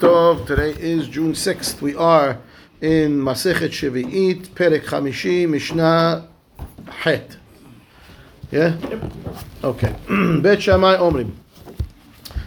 Tov, 0.00 0.46
today 0.46 0.74
is 0.78 1.06
June 1.06 1.32
6th. 1.32 1.80
We 1.80 1.94
are 1.94 2.38
in 2.80 3.20
Masechet 3.20 3.70
Shevi'it, 3.70 4.48
Perek 4.48 4.82
Chamishi, 4.82 5.48
Mishnah 5.48 6.26
Het. 7.02 7.36
Yeah? 8.52 8.72
Okay. 9.62 9.92
בית 10.42 10.60
שמאי 10.60 10.98
אומרים, 10.98 11.30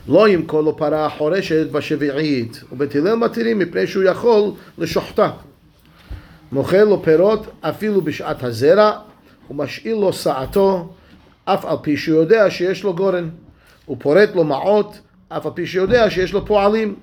לא 0.07 0.29
ימכור 0.29 0.61
לו 0.61 0.77
פרה 0.77 1.09
חורשת 1.09 1.71
בשביעית, 1.71 2.63
ובית 2.71 2.95
הלל 2.95 3.15
מתירים 3.15 3.59
מפני 3.59 3.87
שהוא 3.87 4.03
יכול 4.03 4.51
לשוחטה. 4.77 5.31
מוכר 6.51 6.85
לו 6.85 7.03
פירות 7.03 7.47
אפילו 7.61 8.01
בשעת 8.01 8.43
הזרע, 8.43 8.99
ומשאיל 9.49 9.95
לו 9.95 10.13
סעתו, 10.13 10.93
אף 11.45 11.65
על 11.65 11.77
פי 11.81 11.97
שהוא 11.97 12.19
יודע 12.19 12.51
שיש 12.51 12.83
לו 12.83 12.93
גורן. 12.93 13.29
הוא 13.85 13.97
פורט 13.99 14.35
לו 14.35 14.43
מעות, 14.43 14.99
אף 15.29 15.45
על 15.45 15.51
פי 15.55 15.67
שיודע 15.67 16.09
שיש 16.09 16.33
לו 16.33 16.45
פועלים. 16.45 16.95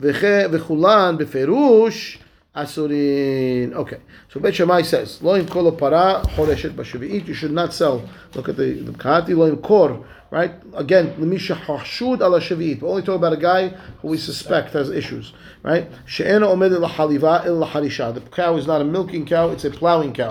וכ- 0.00 0.48
וכולן 0.52 1.16
בפירוש 1.18 2.18
אסורין. 2.52 3.72
Okay, 3.74 3.98
so 4.32 4.38
בית 4.40 4.54
שמאי 4.54 4.82
says, 4.82 5.24
לא 5.24 5.38
ימכור 5.38 5.62
לו 5.62 5.76
פרה 5.76 6.22
חורשת 6.36 6.72
בשביעית, 6.72 7.24
you 7.26 7.32
should 7.42 7.54
not 7.54 7.72
sell. 7.72 8.00
Look 8.36 8.48
at 8.48 8.56
the, 8.56 8.90
the 8.90 8.98
קראתי 8.98 9.34
לא 9.34 9.48
ימכור, 9.48 9.88
right? 10.32 10.76
Again, 10.76 11.20
למי 11.20 11.38
שחשוד 11.38 12.22
על 12.22 12.34
השביעית. 12.34 12.82
We're 12.82 12.86
only 12.86 13.02
talking 13.02 13.22
about 13.22 13.32
a 13.32 13.42
guy 13.42 13.70
who 14.02 14.08
we 14.08 14.16
suspect 14.18 14.72
has 14.74 14.90
issues, 14.90 15.32
right? 15.64 15.84
שאינו 16.06 16.46
עומד 16.46 16.70
לחליבה 16.72 17.44
אלא 17.44 17.60
לחרישה. 17.60 18.10
The 18.14 18.36
cow 18.36 18.56
is 18.62 18.66
not 18.66 18.80
a 18.80 18.84
milking 18.84 19.26
cow, 19.28 19.50
it's 19.50 19.64
a 19.64 19.70
plowing 19.80 20.12
cow. 20.14 20.30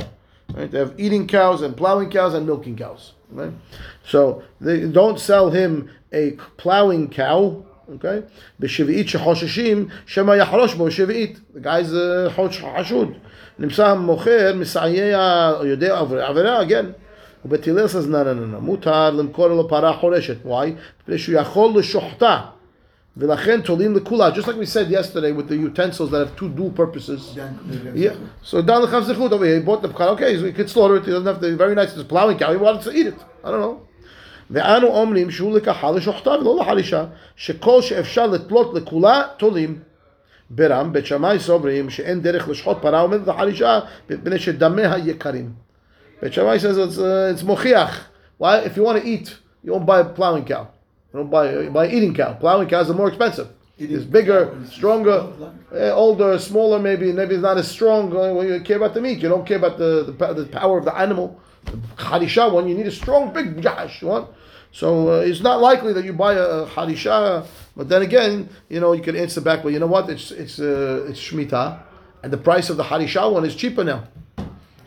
Right? 0.55 0.71
They 0.71 0.77
have 0.77 0.93
eating 0.97 1.25
cows 1.27 1.61
and 1.61 1.75
plowing 1.75 2.09
cows 2.11 2.33
and 2.35 2.45
milking 2.45 2.75
cows. 2.75 3.13
Right? 3.33 3.53
So 4.13 4.43
they 4.61 4.79
don't 4.99 5.19
sell 5.19 5.49
him 5.49 5.89
a 6.13 6.37
plowing 6.57 7.09
cow. 7.09 7.63
Okay? 7.89 8.21
בשביעית 8.59 9.09
שחוששים, 9.09 9.87
שמא 10.05 10.33
יחרוש 10.33 10.73
בו 10.73 10.91
שביעית. 10.91 11.39
The 11.55 11.59
guy's 11.59 11.91
uh, 11.91 12.29
חוש- 12.35 12.63
חשוד. 12.79 13.11
נמצא 13.59 13.87
המוכר, 13.87 14.53
מסייע, 14.55 15.51
יודע 15.63 15.99
עבירה, 15.99 16.61
again. 16.61 16.85
ובית 17.45 17.67
הלל 17.67 17.85
says, 17.85 18.07
no, 18.07 18.23
no, 18.23 18.33
no, 18.33 18.57
no. 18.57 18.59
מותר 18.61 19.09
למכור 19.09 19.47
לו 19.47 19.67
פרה 19.67 19.93
חורשת. 19.93 20.35
Why? 20.45 20.49
מפני 21.03 21.17
שהוא 21.17 21.35
יכול 21.35 21.71
לשוחטה. 21.79 22.39
ולכן 23.17 23.61
תולים 23.61 23.95
לכולה. 23.95 24.29
Just 24.35 24.47
like 24.47 24.57
we 24.57 24.65
said 24.65 24.89
yesterday 24.89 25.31
with 25.31 25.47
the 25.47 25.55
utensils 25.55 26.09
that 26.11 26.19
have 26.25 26.35
two 26.35 26.49
dual 26.49 26.71
purposes. 26.71 27.37
Yeah. 27.95 28.15
So 28.41 28.61
down 28.61 28.81
the 28.81 28.87
Chavzechut 28.87 29.31
over 29.31 29.45
here, 29.45 29.57
he 29.59 29.61
bought 29.61 29.81
the 29.83 29.89
cow. 29.89 30.09
Okay, 30.15 30.35
so 30.39 30.45
he 30.45 30.51
could 30.53 30.69
slaughter 30.69 30.95
it. 30.95 31.03
He 31.05 31.11
doesn't 31.11 31.27
have 31.27 31.39
to. 31.41 31.55
Very 31.55 31.75
nice. 31.75 31.93
It's 31.93 32.03
plowing 32.03 32.37
cow. 32.39 32.49
He 32.51 32.57
wanted 32.57 32.81
to 32.87 32.91
eat 32.99 33.07
it. 33.07 33.19
I 33.43 33.51
don't 33.51 33.59
know. 33.67 33.81
ואנו 34.51 34.87
אומרים 34.87 35.31
שהוא 35.31 35.55
לקחה 35.55 35.91
לשוחטה 35.91 36.31
ולא 36.31 36.57
לחרישה, 36.61 37.05
שכל 37.35 37.81
שאפשר 37.81 38.27
לתלות 38.27 38.73
לכולה 38.73 39.23
תולים. 39.37 39.79
ברם, 40.49 40.93
בית 40.93 41.05
שמאי 41.05 41.39
סוברים 41.39 41.89
שאין 41.89 42.21
דרך 42.21 42.49
לשחוט 42.49 42.77
פרה 42.81 42.99
עומדת 42.99 43.27
לחרישה 43.27 43.79
מפני 44.09 44.39
שדמיה 44.39 44.93
יקרים. 45.05 45.49
בית 46.21 46.33
שמאי 46.33 46.57
says 46.57 46.61
it's, 46.77 46.97
uh, 46.97 47.41
it's 47.41 47.45
מוכיח. 47.45 48.07
Why? 48.41 48.45
If 48.65 48.77
you 48.77 48.83
want 48.83 49.01
to 49.01 49.05
eat, 49.07 49.35
you 49.63 49.71
don't 49.71 49.85
buy 49.85 49.99
a 49.99 50.05
plowing 50.05 50.45
cow. 50.45 50.67
You 51.13 51.19
don't 51.19 51.29
buy, 51.29 51.51
you 51.65 51.69
buy 51.69 51.85
an 51.85 51.91
eating 51.91 52.13
cow. 52.13 52.33
Plowing 52.39 52.67
cows 52.67 52.89
are 52.89 52.93
more 52.93 53.07
expensive. 53.07 53.47
It's 53.79 54.05
bigger, 54.05 54.41
stronger, 54.77 55.17
uh, 55.73 56.03
older, 56.03 56.37
smaller. 56.39 56.79
Maybe 56.89 57.07
maybe 57.19 57.33
it's 57.35 57.43
not 57.49 57.57
as 57.63 57.67
strong. 57.77 58.03
uh, 58.11 58.33
Well, 58.35 58.45
you 58.49 58.59
care 58.69 58.77
about 58.81 58.93
the 58.97 59.01
meat. 59.01 59.17
You 59.23 59.29
don't 59.33 59.45
care 59.49 59.57
about 59.63 59.75
the 59.83 59.91
the, 60.09 60.13
pa- 60.19 60.33
the 60.39 60.45
power 60.59 60.75
of 60.79 60.85
the 60.89 60.95
animal. 61.05 61.27
Harisha 61.96 62.52
one, 62.52 62.68
you 62.68 62.74
need 62.74 62.86
a 62.86 62.92
strong, 62.92 63.32
big 63.32 63.60
jash 63.62 64.02
one. 64.02 64.26
So 64.72 65.10
uh, 65.10 65.20
it's 65.20 65.40
not 65.40 65.60
likely 65.60 65.92
that 65.94 66.04
you 66.04 66.12
buy 66.12 66.34
a, 66.34 66.42
a 66.42 66.66
harisha. 66.66 67.46
But 67.76 67.88
then 67.88 68.02
again, 68.02 68.48
you 68.68 68.80
know 68.80 68.92
you 68.92 69.02
can 69.02 69.16
answer 69.16 69.40
back. 69.40 69.64
Well, 69.64 69.72
you 69.72 69.78
know 69.78 69.86
what? 69.86 70.10
It's 70.10 70.30
it's 70.30 70.60
uh, 70.60 71.06
it's 71.08 71.20
shmita, 71.20 71.80
and 72.22 72.32
the 72.32 72.38
price 72.38 72.70
of 72.70 72.76
the 72.76 72.84
harisha 72.84 73.32
one 73.32 73.44
is 73.44 73.54
cheaper 73.56 73.84
now. 73.84 74.04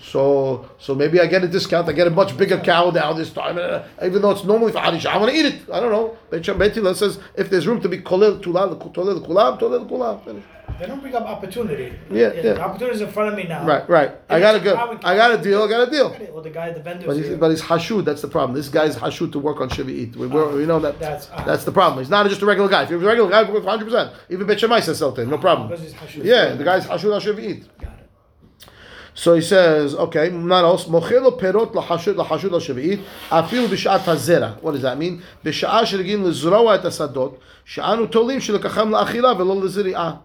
So, 0.04 0.70
so 0.80 0.96
maybe 0.96 1.20
I 1.20 1.28
get 1.28 1.44
a 1.44 1.48
discount. 1.48 1.88
I 1.88 1.94
get 1.94 2.08
a 2.08 2.10
much 2.10 2.36
bigger 2.36 2.58
cow 2.60 2.89
now 2.89 3.14
this 3.14 3.32
time, 3.32 3.58
uh, 3.58 3.84
even 4.04 4.22
though 4.22 4.32
it's 4.32 4.44
normally 4.44 4.72
for 4.72 4.80
Harish. 4.80 5.05
I 5.05 5.17
want 5.17 5.32
to 5.32 5.38
eat 5.38 5.45
it. 5.45 5.70
I 5.72 5.80
don't 5.80 5.92
know. 5.92 6.17
Beit 6.32 6.76
says 6.98 7.20
if 7.36 7.50
there's 7.50 7.67
room 7.67 7.82
to 7.82 7.89
be 7.89 8.00
kolel 8.00 8.42
tulal, 8.42 8.76
tolel 8.94 9.26
kulam, 9.26 9.60
tolel 9.60 9.88
kulam. 9.88 10.23
Finish. 10.26 10.44
They 10.81 10.87
don't 10.87 10.99
bring 10.99 11.14
up 11.14 11.27
opportunity. 11.27 11.93
Yeah, 12.09 12.33
yeah. 12.33 12.42
The 12.42 12.61
opportunity 12.61 12.95
is 12.95 13.02
in 13.02 13.11
front 13.11 13.30
of 13.30 13.36
me 13.36 13.43
now. 13.43 13.64
Right, 13.67 13.87
right. 13.87 14.14
I 14.27 14.39
got 14.39 14.55
a 14.55 14.59
good. 14.59 14.75
I 14.75 15.15
got 15.15 15.30
a 15.30 15.37
deal. 15.37 15.61
I 15.61 15.69
got 15.69 15.87
a 15.87 15.92
deal. 15.92 16.08
Or 16.33 16.42
the 16.42 16.49
guy, 16.49 16.71
the 16.71 16.80
vendor. 16.80 17.05
But 17.05 17.17
he's, 17.17 17.37
but 17.37 17.49
he's 17.52 17.61
hashud. 17.61 18.03
That's 18.03 18.23
the 18.23 18.27
problem. 18.27 18.58
This 18.58 18.67
guy's 18.67 18.95
hashud 18.95 19.31
to 19.33 19.39
work 19.39 19.61
on 19.61 19.69
Shavuot. 19.69 20.15
We, 20.15 20.25
we're, 20.25 20.58
we 20.58 20.65
know 20.65 20.80
that. 20.80 20.97
That's- 20.97 21.30
ah. 21.31 21.43
that's 21.43 21.65
the 21.65 21.71
problem. 21.71 21.99
He's 21.99 22.09
not 22.09 22.27
just 22.27 22.42
a 22.42 22.47
regular 22.47 22.67
guy. 22.67 22.86
If 22.86 22.89
was 22.89 23.03
a 23.03 23.05
regular 23.05 23.30
guy, 23.30 23.43
100. 23.43 23.86
percent 23.86 24.11
Even 24.30 24.47
Bet 24.47 24.59
Shammai 24.59 24.80
says 24.80 24.97
something. 24.97 25.30
No 25.30 25.37
problem. 25.37 25.69
Because. 25.69 26.15
Yeah, 26.15 26.55
the 26.55 26.64
guy's 26.64 26.87
hashud 26.87 27.13
on 27.13 27.21
Shavuot. 27.21 27.67
Got 27.80 27.99
it. 27.99 28.69
So 29.13 29.36
he 29.36 29.42
says, 29.42 29.93
okay, 29.93 30.30
not 30.30 30.63
else. 30.63 30.86
Mochelo 30.86 31.39
perot 31.39 31.73
lahashud 31.73 32.15
lahashud 32.15 32.53
al-shavi'it 32.53 33.03
afilu 33.30 33.67
b'shat 33.67 33.99
hazera. 33.99 34.59
What 34.63 34.71
does 34.71 34.81
that 34.81 34.98
mean? 34.98 35.21
B'sha'a 35.45 35.83
sherigin 35.83 36.23
lezroa 36.23 36.80
et 36.80 36.83
asadot 36.83 37.37
she'anu 37.65 38.08
tolim 38.08 38.37
shelekacham 38.37 38.89
la'achila 38.89 39.37
velo 39.37 39.61
leziri'ah. 39.61 40.21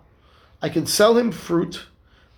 I 0.63 0.69
can 0.69 0.87
sell 0.87 1.17
him 1.17 1.33
fruit, 1.33 1.87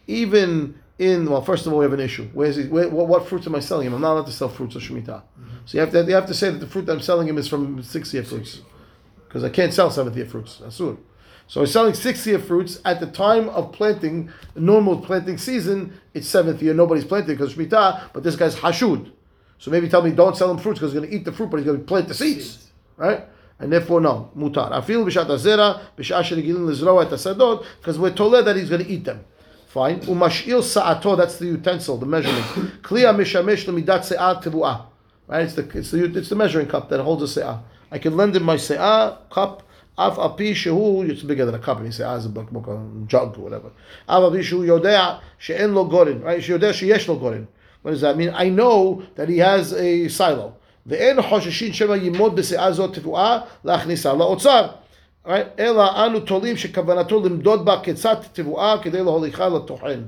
even 0.07 0.79
in 0.99 1.31
well. 1.31 1.43
First 1.43 1.67
of 1.67 1.73
all, 1.73 1.79
we 1.79 1.85
have 1.85 1.93
an 1.93 2.01
issue. 2.01 2.29
Where's 2.33 2.57
he? 2.57 2.65
Where, 2.65 2.89
what, 2.89 3.09
what 3.09 3.29
fruits 3.29 3.47
am 3.47 3.55
I 3.55 3.61
selling 3.61 3.87
him? 3.87 3.95
I'm 3.95 4.01
not 4.01 4.15
allowed 4.15 4.27
to 4.27 4.33
sell 4.33 4.49
fruits 4.49 4.75
of 4.77 4.83
shemitah. 4.83 5.23
So 5.65 5.79
you 5.79 5.81
have 5.81 5.93
to 5.93 6.05
you 6.05 6.15
have 6.15 6.27
to 6.27 6.35
say 6.35 6.51
that 6.51 6.59
the 6.59 6.67
fruit 6.67 6.87
that 6.87 6.93
I'm 6.93 7.01
selling 7.01 7.29
him 7.29 7.39
is 7.39 7.49
from 7.49 7.83
six 7.83 8.13
year 8.13 8.25
fruits, 8.25 8.63
because 9.27 9.45
I 9.45 9.51
can't 9.51 9.73
sell 9.73 9.91
seventh 9.91 10.17
year 10.17 10.27
fruits. 10.27 10.61
Asur. 10.65 10.99
So 11.47 11.61
he's 11.61 11.73
selling 11.73 11.95
six 11.95 12.27
year 12.27 12.39
fruits 12.39 12.81
at 12.85 13.01
the 13.01 13.07
time 13.07 13.49
of 13.51 13.73
planting, 13.73 14.31
normal 14.55 15.01
planting 15.01 15.39
season. 15.39 15.99
It's 16.13 16.29
seventh 16.29 16.63
year. 16.63 16.75
Nobody's 16.75 17.05
planting 17.05 17.37
because 17.37 17.55
shemitah. 17.55 18.13
But 18.13 18.23
this 18.23 18.37
guy's 18.37 18.57
hashud. 18.57 19.13
So 19.59 19.71
maybe 19.71 19.89
tell 19.89 20.03
me 20.03 20.11
don't 20.11 20.37
sell 20.37 20.51
him 20.51 20.59
fruits 20.59 20.79
because 20.79 20.93
he's 20.93 21.01
going 21.01 21.11
to 21.11 21.17
eat 21.17 21.25
the 21.25 21.33
fruit, 21.33 21.51
but 21.51 21.57
he's 21.59 21.67
going 21.67 21.79
to 21.79 21.85
plant 21.85 22.09
the 22.09 22.15
seeds, 22.15 22.71
right? 22.97 23.27
And 23.61 23.73
therefore, 23.73 24.01
no, 24.01 24.31
mutar. 24.37 24.85
Feel 24.85 25.05
b'shat 25.05 25.27
azera 25.27 25.81
b'shah 25.97 26.23
shenigilin 26.23 26.69
lezroa 26.69 27.07
et 27.07 27.11
asadot 27.11 27.65
because 27.81 27.99
we're 27.99 28.13
told 28.15 28.35
that 28.47 28.57
he's 28.57 28.69
going 28.69 28.85
to 28.85 28.91
eat 28.91 29.05
them. 29.05 29.25
Fine. 29.69 30.01
Umashil 30.01 30.63
sa'ato. 30.63 31.17
That's 31.17 31.39
the 31.39 31.47
utensil, 31.47 31.99
the 31.99 32.07
measurement. 32.07 32.47
Kliya 32.83 33.15
mishamesh 33.15 33.67
lemidat 33.67 34.01
se'ah 34.01 34.43
tevuah. 34.43 34.87
Right. 35.27 35.43
It's 35.43 35.55
the 35.55 35.69
it's 35.77 35.91
the 35.91 36.05
it's 36.05 36.29
the 36.31 36.37
measuring 36.37 36.69
cup 36.69 36.89
that 36.89 37.03
holds 37.03 37.37
a 37.37 37.41
se'ah. 37.41 37.61
I 37.91 37.99
can 37.99 38.17
lend 38.17 38.35
him 38.35 38.45
my 38.45 38.57
se'ah 38.57 39.29
cup. 39.31 39.63
Af 39.99 40.19
api 40.19 40.55
shehu. 40.55 41.09
It's 41.11 41.23
bigger 41.23 41.45
than 41.45 41.55
a 41.55 41.59
cup. 41.59 41.81
And 41.81 41.89
se'ah 41.89 42.17
is 42.17 42.25
a 42.25 42.29
book, 42.31 42.51
book, 42.51 42.67
a 42.69 42.81
jug 43.07 43.37
or 43.39 43.43
whatever. 43.43 43.73
Af 44.09 44.33
api 44.33 44.39
shehu 44.39 44.67
yodea 44.67 45.21
she'en 45.37 45.75
lo 45.75 45.87
gorin. 45.87 46.23
Right. 46.23 46.41
Yodea 46.41 46.71
sheyesh 46.71 47.09
lo 47.09 47.19
gorin. 47.19 47.47
What 47.83 47.91
does 47.91 48.01
that 48.01 48.17
mean? 48.17 48.31
I 48.35 48.49
know 48.49 49.03
that 49.17 49.29
he 49.29 49.39
has 49.39 49.73
a 49.75 50.09
silo. 50.09 50.57
ואין 50.86 51.22
חוששים 51.22 51.74
שמא 51.74 51.96
ימות 51.96 52.36
בשיאה 52.36 52.72
זאת 52.72 52.94
תבואה 52.94 53.40
להכניסה 53.66 54.14
לאוצר. 54.14 54.68
Right? 55.26 55.30
אלא 55.60 56.06
אנו 56.06 56.20
תולים 56.20 56.58
שכוונתו 56.58 57.24
למדוד 57.26 57.66
בה 57.66 57.80
כיצד 57.84 58.16
תבואה 58.34 58.78
כדי 58.82 59.04
להוליכה 59.04 59.50
לטוחן. 59.50 60.02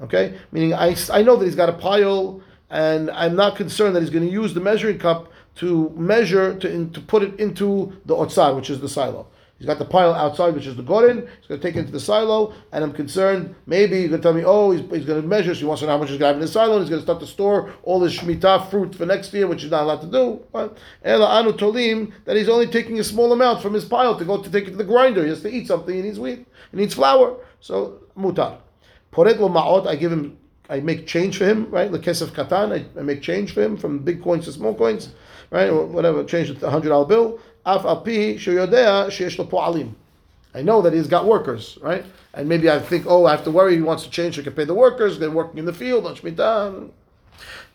Okay? 0.00 0.34
Meaning 0.52 0.74
I, 0.74 0.96
I 1.10 1.22
know 1.22 1.36
that 1.36 1.44
he's 1.44 1.54
got 1.54 1.68
a 1.68 1.72
pile 1.72 2.40
and 2.70 3.10
I'm 3.10 3.36
not 3.36 3.56
concerned 3.56 3.94
that 3.94 4.00
he's 4.00 4.10
going 4.10 4.26
to 4.26 4.32
use 4.32 4.54
the 4.54 4.60
measuring 4.60 4.98
cup 4.98 5.28
to 5.56 5.92
measure, 5.96 6.54
to, 6.54 6.72
in, 6.72 6.90
to 6.92 7.00
put 7.00 7.22
it 7.22 7.38
into 7.38 7.92
the 8.06 8.14
otsar, 8.14 8.54
which 8.56 8.70
is 8.70 8.80
the 8.80 8.88
silo. 8.88 9.26
He's 9.57 9.67
got 9.67 9.79
the 9.79 9.85
pile 9.85 10.13
outside, 10.13 10.53
which 10.53 10.67
is 10.67 10.75
the 10.75 10.83
gorin. 10.83 11.29
He's 11.39 11.47
going 11.47 11.61
to 11.61 11.65
take 11.65 11.77
it 11.77 11.79
into 11.79 11.91
the 11.93 11.99
silo, 11.99 12.53
and 12.73 12.83
I'm 12.83 12.91
concerned. 12.91 13.55
Maybe 13.65 14.01
he's 14.01 14.09
going 14.09 14.21
to 14.21 14.23
tell 14.23 14.33
me, 14.33 14.43
oh, 14.45 14.71
he's, 14.71 14.81
he's 14.91 15.05
going 15.05 15.21
to 15.21 15.27
measure. 15.27 15.55
So 15.55 15.59
he 15.59 15.65
wants 15.65 15.79
to 15.79 15.85
know 15.85 15.93
how 15.93 15.97
much 15.97 16.09
he's 16.09 16.17
going 16.17 16.31
to 16.31 16.33
have 16.33 16.35
in 16.35 16.41
the 16.41 16.47
silo. 16.47 16.73
And 16.73 16.81
he's 16.81 16.89
going 16.89 16.99
to 16.99 17.05
start 17.05 17.21
to 17.21 17.27
store 17.27 17.73
all 17.83 18.03
his 18.03 18.17
shemitah 18.17 18.69
fruit 18.69 18.93
for 18.95 19.05
next 19.05 19.33
year, 19.33 19.47
which 19.47 19.61
he's 19.61 19.71
not 19.71 19.83
allowed 19.83 20.01
to 20.01 20.07
do. 20.07 20.43
Right? 20.53 20.71
Ela 21.03 21.27
anu 21.27 21.53
tolim 21.53 22.11
that 22.25 22.35
he's 22.35 22.49
only 22.49 22.67
taking 22.67 22.99
a 22.99 23.03
small 23.03 23.31
amount 23.31 23.61
from 23.61 23.73
his 23.73 23.85
pile 23.85 24.17
to 24.17 24.25
go 24.25 24.41
to 24.41 24.51
take 24.51 24.67
it 24.67 24.71
to 24.71 24.75
the 24.77 24.83
grinder. 24.83 25.23
He 25.23 25.29
has 25.29 25.41
to 25.43 25.49
eat 25.49 25.67
something. 25.67 25.95
He 25.95 26.01
needs 26.01 26.19
wheat. 26.19 26.45
He 26.71 26.77
needs 26.77 26.93
flour. 26.93 27.37
So 27.61 28.01
mutar. 28.17 28.57
Poret 29.13 29.37
ma'ot. 29.37 29.87
I 29.87 29.95
give 29.95 30.11
him. 30.11 30.37
I 30.69 30.81
make 30.81 31.07
change 31.07 31.37
for 31.37 31.45
him. 31.45 31.71
Right. 31.71 31.89
Lekesef 31.89 32.27
katan. 32.31 32.73
I, 32.77 32.99
I 32.99 33.03
make 33.03 33.21
change 33.21 33.53
for 33.53 33.61
him 33.63 33.77
from 33.77 33.99
big 33.99 34.21
coins 34.21 34.45
to 34.45 34.51
small 34.51 34.75
coins. 34.75 35.13
Right. 35.49 35.69
Or 35.69 35.85
whatever. 35.85 36.25
Change 36.25 36.61
a 36.61 36.69
hundred 36.69 36.89
dollar 36.89 37.05
bill. 37.05 37.39
Af 37.64 37.84
api 37.84 38.36
sheyodea 38.38 39.06
sheyesh 39.08 39.38
lo 39.38 39.44
po'alim. 39.44 39.92
I 40.54 40.62
know 40.62 40.82
that 40.82 40.92
he's 40.92 41.06
got 41.06 41.26
workers, 41.26 41.78
right? 41.80 42.04
And 42.34 42.48
maybe 42.48 42.70
I 42.70 42.78
think, 42.78 43.06
oh, 43.06 43.26
I 43.26 43.30
have 43.32 43.44
to 43.44 43.50
worry. 43.50 43.76
He 43.76 43.82
wants 43.82 44.02
to 44.04 44.10
change. 44.10 44.38
I 44.38 44.42
can 44.42 44.52
pay 44.52 44.64
the 44.64 44.74
workers. 44.74 45.18
They're 45.18 45.30
working 45.30 45.58
in 45.58 45.64
the 45.64 45.72
field 45.72 46.06
on 46.06 46.16
Shemitah. 46.16 46.90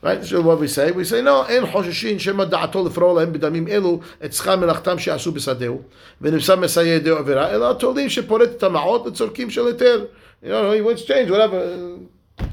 Right? 0.01 0.23
So 0.23 0.41
what 0.41 0.59
we 0.59 0.67
say? 0.67 0.91
We 0.91 1.03
say, 1.03 1.21
no, 1.21 1.45
אין 1.47 1.65
חוששים 1.71 2.19
שמא 2.19 2.43
דעתו 2.43 2.85
לפרוע 2.85 3.13
להם 3.21 3.33
בדמים 3.33 3.67
אלו 3.67 3.99
את 4.25 4.33
שכר 4.33 4.55
מלאכתם 4.55 4.99
שעשו 4.99 5.31
בשדהו, 5.31 5.81
ונמצא 6.21 6.55
מסייע 6.55 6.95
ידי 6.95 7.09
עבירה, 7.09 7.51
אלא 7.51 7.71
התולים 7.71 8.09
שפורט 8.09 8.49
את 8.57 8.63
המעות 8.63 9.05
לצורכים 9.05 9.49
של 9.49 9.67
היתר. 9.67 10.05
You 10.43 10.47
know, 10.47 10.71
he 10.71 10.81
wants 10.81 11.01
change, 11.01 11.31
whatever, 11.31 11.59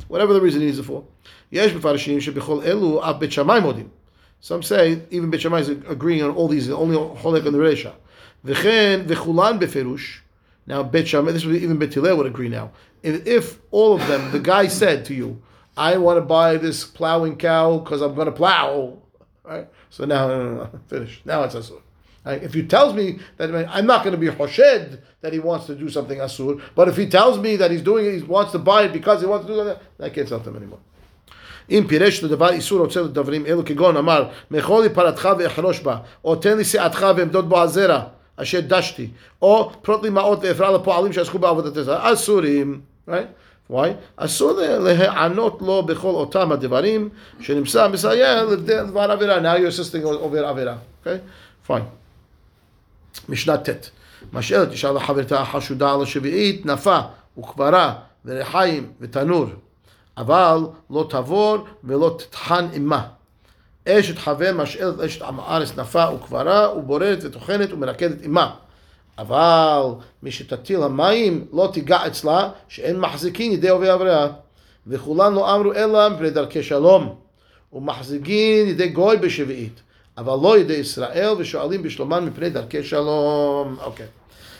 whatever 0.08 0.32
the 0.32 0.40
reason 0.40 0.60
he 0.60 0.66
needs 0.66 0.78
it 0.78 0.86
for. 0.86 1.02
יש 1.52 1.72
מפרשים 1.72 2.20
שבכל 2.20 2.60
אלו 2.64 3.10
אף 3.10 3.16
בית 3.19 3.32
שמאי 3.32 3.60
מודים. 3.60 3.88
Some 4.39 4.63
say 4.63 5.01
even 5.09 5.29
Beit 5.29 5.45
is 5.45 5.69
agreeing 5.69 6.23
on 6.23 6.31
all 6.31 6.47
these. 6.47 6.69
Only 6.69 6.95
Holek 6.95 7.45
on 7.45 7.53
the 7.53 7.59
Reisha. 7.59 7.93
V'chen 8.45 9.05
v'chulan 9.05 9.59
beferush. 9.59 10.19
Now 10.65 10.83
Beit 10.83 11.05
this 11.05 11.45
would 11.45 11.55
even 11.55 11.77
Beit 11.77 11.95
would 11.95 12.25
agree 12.25 12.49
now. 12.49 12.71
If 13.03 13.59
all 13.71 13.93
of 13.93 14.07
them, 14.07 14.31
the 14.31 14.39
guy 14.39 14.67
said 14.67 15.05
to 15.05 15.13
you, 15.13 15.41
"I 15.75 15.97
want 15.97 16.17
to 16.17 16.21
buy 16.21 16.57
this 16.57 16.83
plowing 16.83 17.37
cow 17.37 17.79
because 17.79 18.01
I'm 18.01 18.15
going 18.15 18.25
to 18.25 18.31
plow." 18.31 18.97
Right? 19.43 19.67
So 19.89 20.05
now, 20.05 20.27
no, 20.27 20.43
no, 20.43 20.55
no, 20.55 20.69
finish. 20.87 21.21
Now 21.23 21.43
it's 21.43 21.55
asur. 21.55 21.81
Right? 22.25 22.43
If 22.43 22.53
he 22.53 22.63
tells 22.63 22.93
me 22.93 23.19
that 23.37 23.53
I'm 23.69 23.85
not 23.85 24.03
going 24.03 24.11
to 24.11 24.19
be 24.19 24.27
hoshed 24.27 24.99
that 25.21 25.31
he 25.31 25.39
wants 25.39 25.65
to 25.67 25.75
do 25.75 25.89
something 25.89 26.19
asur, 26.19 26.61
but 26.75 26.89
if 26.89 26.97
he 26.97 27.07
tells 27.07 27.39
me 27.39 27.55
that 27.55 27.71
he's 27.71 27.81
doing 27.81 28.05
it, 28.05 28.17
he 28.17 28.23
wants 28.23 28.51
to 28.51 28.59
buy 28.59 28.83
it 28.83 28.93
because 28.93 29.21
he 29.21 29.27
wants 29.27 29.47
to 29.47 29.53
do 29.53 29.63
that, 29.63 29.81
I 29.99 30.09
can't 30.09 30.27
sell 30.27 30.39
him 30.39 30.57
anymore. 30.57 30.79
אם 31.69 31.83
פירש 31.87 32.23
לדבר 32.23 32.49
איסור 32.49 32.79
רוצה 32.79 33.01
לדברים 33.01 33.45
אלו 33.45 33.65
כגון 33.65 33.97
אמר 33.97 34.25
מאכול 34.51 34.83
לי 34.83 34.89
פרתך 34.89 35.29
ואחרוש 35.39 35.79
בה 35.79 35.97
או 36.25 36.35
תן 36.35 36.57
לי 36.57 36.63
סיעתך 36.63 37.05
ועמדות 37.17 37.49
בו 37.49 37.61
הזרע 37.61 38.01
אשר 38.35 38.59
דשתי 38.67 39.09
או 39.41 39.71
פרוט 39.81 40.03
לי 40.03 40.09
מעות 40.09 40.39
ואפרע 40.41 40.77
לפועלים 40.77 41.13
שעסקו 41.13 41.39
בעבודת 41.39 41.77
הזרע 41.77 42.13
אסורים 42.13 42.81
why? 43.71 43.87
אסור 44.15 44.51
להיענות 44.79 45.61
לו 45.61 45.83
בכל 45.83 46.07
אותם 46.07 46.51
הדברים 46.51 47.09
שנמצא 47.39 47.87
מסייע 47.87 48.43
לדבר 48.43 49.11
עבירה 49.11 49.37
now 49.37 49.57
you're 49.59 49.79
assisting 49.79 50.05
עובר 50.05 50.45
עבירה 50.45 50.75
okay? 51.03 51.69
fine 51.69 51.81
משנה 53.29 53.57
ט' 53.57 53.89
משאלת 54.33 54.69
תשאל 54.69 54.95
לחברתה 54.95 55.41
החשודה 55.41 55.93
על 55.93 56.01
השביעית 56.01 56.65
נפה 56.65 56.99
וקברה 57.37 57.93
ורחיים 58.25 58.91
ותנור 59.01 59.45
אבל 60.17 60.57
לא 60.89 61.05
תבור 61.09 61.57
ולא 61.83 62.15
תטחן 62.17 62.67
עמה. 62.73 63.07
אשת 63.87 64.17
חבר 64.17 64.51
משאלת 64.55 64.99
אשת 64.99 65.21
עם 65.21 65.39
הארץ 65.39 65.77
נפה 65.77 66.05
וקברה 66.15 66.77
ובוררת 66.77 67.19
וטוחנת 67.21 67.73
ומרקדת 67.73 68.17
עמה. 68.23 68.55
אבל 69.17 69.81
מי 70.23 70.31
שתטיל 70.31 70.83
המים 70.83 71.45
לא 71.53 71.69
תיגע 71.73 72.07
אצלה 72.07 72.49
שאין 72.67 72.99
מחזיקין 72.99 73.51
ידי 73.51 73.69
עובר 73.69 73.91
עברה. 73.91 74.27
וכולן 74.87 75.33
לא 75.33 75.55
אמרו 75.55 75.73
אלא 75.73 76.09
מפני 76.09 76.29
דרכי 76.29 76.63
שלום. 76.63 77.15
ומחזיקין 77.73 78.67
ידי 78.67 78.87
גוי 78.89 79.17
בשביעית. 79.17 79.81
אבל 80.17 80.33
לא 80.43 80.57
ידי 80.57 80.73
ישראל 80.73 81.33
ושואלים 81.37 81.83
בשלומן 81.83 82.25
מפני 82.25 82.49
דרכי 82.49 82.83
שלום. 82.83 83.77
Okay. 83.79 84.07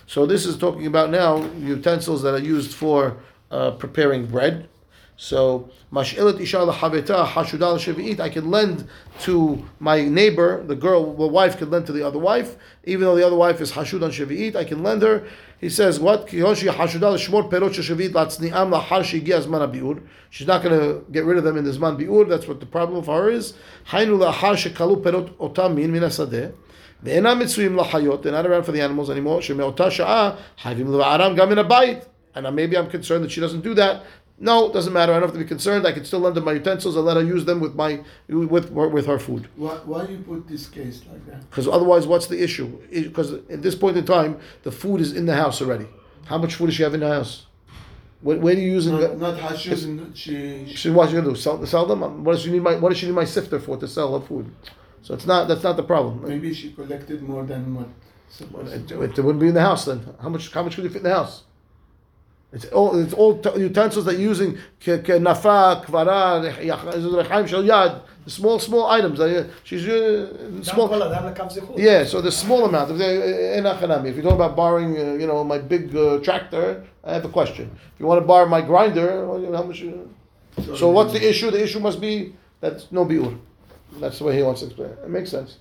So 0.08 0.26
this 0.26 0.46
is 0.46 0.58
talking 0.58 0.86
about 0.86 1.10
now 1.10 1.44
utensils 1.60 2.22
that 2.22 2.34
are 2.34 2.48
used 2.58 2.74
for 2.74 3.14
uh, 3.52 3.72
preparing 3.72 4.26
bread. 4.26 4.68
So, 5.17 5.69
mash'ilat 5.93 6.41
isha 6.41 6.57
lahaveta 6.57 7.25
hashuda 7.27 7.79
shavi'it, 7.79 8.19
I 8.19 8.29
can 8.29 8.51
lend 8.51 8.89
to 9.21 9.65
my 9.79 10.03
neighbor, 10.03 10.65
the 10.67 10.75
girl, 10.75 11.15
the 11.15 11.27
wife 11.27 11.59
can 11.59 11.71
lend 11.71 11.87
to 11.87 11.93
the 11.93 12.03
other 12.05 12.19
wife, 12.19 12.57
even 12.85 13.03
though 13.03 13.15
the 13.15 13.25
other 13.25 13.37
wife 13.37 13.61
is 13.61 13.73
hashud 13.73 14.03
on 14.03 14.11
shavi'it, 14.11 14.57
I 14.57 14.65
can 14.65 14.83
lend 14.83 15.03
her. 15.03 15.25
He 15.61 15.69
says, 15.69 16.01
what? 16.01 16.27
Kihoshi 16.27 16.73
hashuda 16.73 17.15
l'shmor 17.15 17.49
perot 17.49 17.71
shavi'it 17.71 18.11
latzni'am 18.11 18.73
lahar 18.73 19.03
shegiya 19.03 19.43
zman 19.45 19.73
bi'ur. 19.73 20.03
She's 20.31 20.47
not 20.47 20.63
going 20.63 20.81
to 20.81 21.05
get 21.13 21.25
rid 21.25 21.39
of 21.39 21.45
them 21.45 21.57
in 21.57 21.65
the 21.65 21.71
zman 21.71 21.97
bi'ur, 22.01 22.29
that's 22.29 22.49
what 22.49 22.59
the 22.59 22.67
problem 22.67 22.99
of 22.99 23.07
her 23.07 23.31
is. 23.31 23.55
Hainu 23.91 24.19
lahar 24.19 24.55
shekalu 24.55 25.03
perot 25.03 25.37
otam 25.37 25.77
min 25.77 25.93
min 25.93 26.03
asadeh. 26.03 26.53
ואינם 27.05 27.39
מצויים 27.39 27.77
לחיות, 27.77 28.23
they're 28.23 28.31
not 28.31 28.47
around 28.47 28.65
for 28.65 28.71
the 28.71 28.81
animals 28.81 29.11
anymore, 29.11 29.43
שמאותה 29.43 29.91
שעה 29.91 30.31
חייבים 30.63 30.95
לבערם 30.95 31.35
גם 31.35 31.49
מן 31.49 31.59
הבית. 31.59 31.99
And 32.35 32.47
maybe 32.55 32.77
I'm 32.79 32.89
concerned 32.89 33.25
that 33.25 33.31
she 33.31 33.41
doesn't 33.41 33.63
do 33.63 33.75
that. 33.75 34.03
No, 34.40 34.68
it 34.68 34.74
doesn't 34.74 34.94
matter. 34.94 35.14
I 35.14 35.16
don't 35.16 35.30
have 35.30 35.34
to 35.34 35.40
be 35.40 35.46
concerned. 35.46 35.88
I 35.88 35.92
can 35.92 36.06
still 36.06 36.20
lend 36.20 36.36
her 36.36 36.42
my 36.44 36.54
utensils 36.54 36.96
and 36.96 37.04
let 37.06 37.18
her 37.18 37.24
use 37.24 37.46
them 37.46 37.60
with 37.60 37.74
my 37.74 38.04
with 38.28 38.70
with 38.72 39.06
her 39.08 39.18
food. 39.18 39.50
Why, 39.56 39.72
why 39.86 40.06
you 40.06 40.20
put 40.20 40.48
this 40.48 40.68
case 40.70 41.02
like 41.12 41.26
that? 41.26 41.50
Because 41.50 41.68
otherwise, 41.68 42.06
what's 42.06 42.28
the 42.28 42.42
issue? 42.42 42.68
Because 42.92 43.34
at 43.34 43.64
this 43.64 43.74
point 43.74 43.98
in 43.98 44.06
time, 44.06 44.40
the 44.64 44.72
food 44.72 45.02
is 45.02 45.14
in 45.14 45.26
the 45.26 45.36
house 45.36 45.60
already. 45.62 45.88
How 46.26 46.38
much 46.38 46.56
food 46.56 46.68
does 46.68 46.76
she 46.76 46.84
have 46.84 46.94
in 46.94 47.00
the 47.00 47.08
house? 47.08 47.48
Where, 48.22 48.38
where 48.38 48.56
are 48.56 48.60
you 48.60 48.72
using? 48.72 49.00
Not, 49.00 49.18
not 49.18 49.38
hashus 49.40 49.86
and 49.86 50.16
she, 50.16 50.66
She, 50.68 50.90
what's 50.92 51.12
she 51.12 51.18
gonna 51.18 51.30
do? 51.30 51.36
Sell, 51.36 51.66
sell 51.66 51.86
them? 51.88 52.24
What 52.24 52.34
does 52.34 52.44
she 52.44 52.52
need 52.52 52.62
my 52.62 52.76
What 52.76 52.90
does 52.90 53.00
she 53.00 53.08
need 53.08 53.16
my 53.16 53.26
sifter 53.26 53.60
for 53.60 53.78
to 53.78 53.88
sell 53.88 54.20
her 54.20 54.26
food? 54.26 54.52
So 55.02 55.16
it's 55.16 55.26
not 55.26 55.48
that's 55.48 55.64
not 55.64 55.78
the 55.78 55.84
problem. 55.84 56.28
maybe 56.28 56.54
she 56.54 56.74
collected 56.74 57.24
more 57.24 57.44
than 57.44 57.74
what. 57.74 57.88
supposed 58.30 58.92
It, 58.92 58.92
it 58.92 59.24
wouldn't 59.24 59.40
be 59.40 59.48
in 59.48 59.54
the 59.56 59.62
house 59.62 59.86
then. 59.86 60.02
How 60.22 60.30
much? 60.30 60.52
How 60.52 60.62
much 60.64 60.76
could 60.76 60.84
you 60.84 60.90
fit 60.92 60.98
in 60.98 61.04
the 61.04 61.16
house? 61.16 61.44
It's 62.54 62.66
all 62.68 62.98
it's 62.98 63.14
all 63.14 63.38
t- 63.40 63.60
utensils 63.60 64.06
that 64.06 64.14
you're 64.14 64.30
using 64.30 64.58
nafa, 64.82 65.84
kvara, 65.84 66.56
rechaim 66.56 67.46
shel 67.46 67.62
yad, 67.62 68.02
small 68.26 68.58
small 68.58 68.88
items. 68.88 69.20
that, 69.20 69.50
She's 69.66 69.86
uh, 69.86 70.64
Small. 70.64 70.88
Yeah, 71.78 72.06
so 72.06 72.22
the 72.22 72.32
small 72.32 72.64
amount. 72.64 72.92
If 72.92 73.02
in 73.02 73.66
if 73.66 74.16
you're 74.16 74.24
talking 74.24 74.32
about 74.32 74.56
borrowing, 74.56 74.98
uh, 74.98 75.14
you 75.16 75.28
know, 75.28 75.44
my 75.44 75.58
big 75.58 75.94
uh, 75.94 76.20
tractor, 76.20 76.86
I 77.04 77.16
have 77.16 77.26
a 77.26 77.30
question. 77.30 77.70
If 77.94 78.00
you 78.00 78.06
want 78.06 78.22
to 78.22 78.26
borrow 78.26 78.48
my 78.48 78.62
grinder, 78.62 79.28
well, 79.28 79.42
you 79.42 79.50
know, 79.50 79.58
how 79.58 79.64
much? 79.64 79.84
So 80.78 80.90
what's 80.90 81.12
the 81.12 81.30
issue? 81.30 81.52
The 81.52 81.62
issue 81.62 81.80
must 81.80 82.00
be 82.00 82.34
that's 82.62 82.90
no 82.94 83.06
biur. 83.06 83.38
That's 84.00 84.20
the 84.20 84.24
way 84.24 84.38
he 84.38 84.44
wants 84.44 84.62
to 84.62 84.68
explain 84.68 84.92
it. 84.92 85.00
It 85.04 85.10
makes 85.10 85.32
sense. 85.32 85.58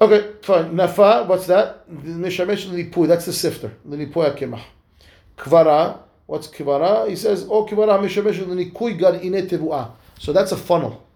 Okay, 0.00 0.32
fine. 0.42 0.72
Nafa, 0.74 1.26
what's 1.28 1.46
that? 1.46 1.88
Mishamesh 1.88 2.66
lipui. 2.66 3.06
That's 3.06 3.26
the 3.26 3.32
sifter. 3.32 3.72
Lipui 3.88 4.34
akimah. 4.36 4.62
Kvara, 5.36 5.98
what's 6.26 6.48
kvara? 6.48 7.08
He 7.08 7.16
says, 7.16 7.46
oh 7.50 7.66
kvara 7.66 7.98
mishamesh 8.00 8.38
likui 8.38 8.98
gar 8.98 9.14
ine 9.14 9.46
tevuah. 9.46 9.92
So 10.18 10.32
that's 10.32 10.52
a 10.52 10.56
funnel. 10.56 11.06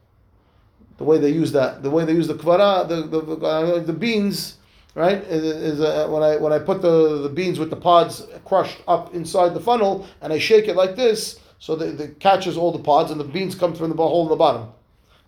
The 0.98 1.04
way 1.04 1.18
they 1.18 1.30
use 1.30 1.52
that, 1.52 1.82
the 1.82 1.90
way 1.90 2.04
they 2.04 2.12
use 2.12 2.28
the 2.28 2.34
kvara, 2.34 2.86
the 2.86 3.02
the, 3.02 3.36
the, 3.36 3.46
uh, 3.46 3.78
the 3.78 3.92
beans, 3.92 4.56
right? 4.94 5.22
Is, 5.24 5.80
uh, 5.80 6.08
when 6.08 6.22
I 6.22 6.36
when 6.36 6.52
I 6.52 6.58
put 6.58 6.82
the, 6.82 7.22
the 7.22 7.28
beans 7.30 7.58
with 7.58 7.70
the 7.70 7.76
pods 7.76 8.26
crushed 8.44 8.78
up 8.86 9.14
inside 9.14 9.54
the 9.54 9.60
funnel 9.60 10.06
and 10.20 10.32
I 10.32 10.38
shake 10.38 10.68
it 10.68 10.76
like 10.76 10.96
this, 10.96 11.40
so 11.58 11.76
that 11.76 12.00
it 12.00 12.20
catches 12.20 12.56
all 12.56 12.72
the 12.72 12.78
pods 12.78 13.10
and 13.10 13.18
the 13.18 13.24
beans 13.24 13.54
come 13.54 13.74
from 13.74 13.90
the 13.90 13.96
hole 13.96 14.24
in 14.24 14.28
the 14.28 14.36
bottom. 14.36 14.68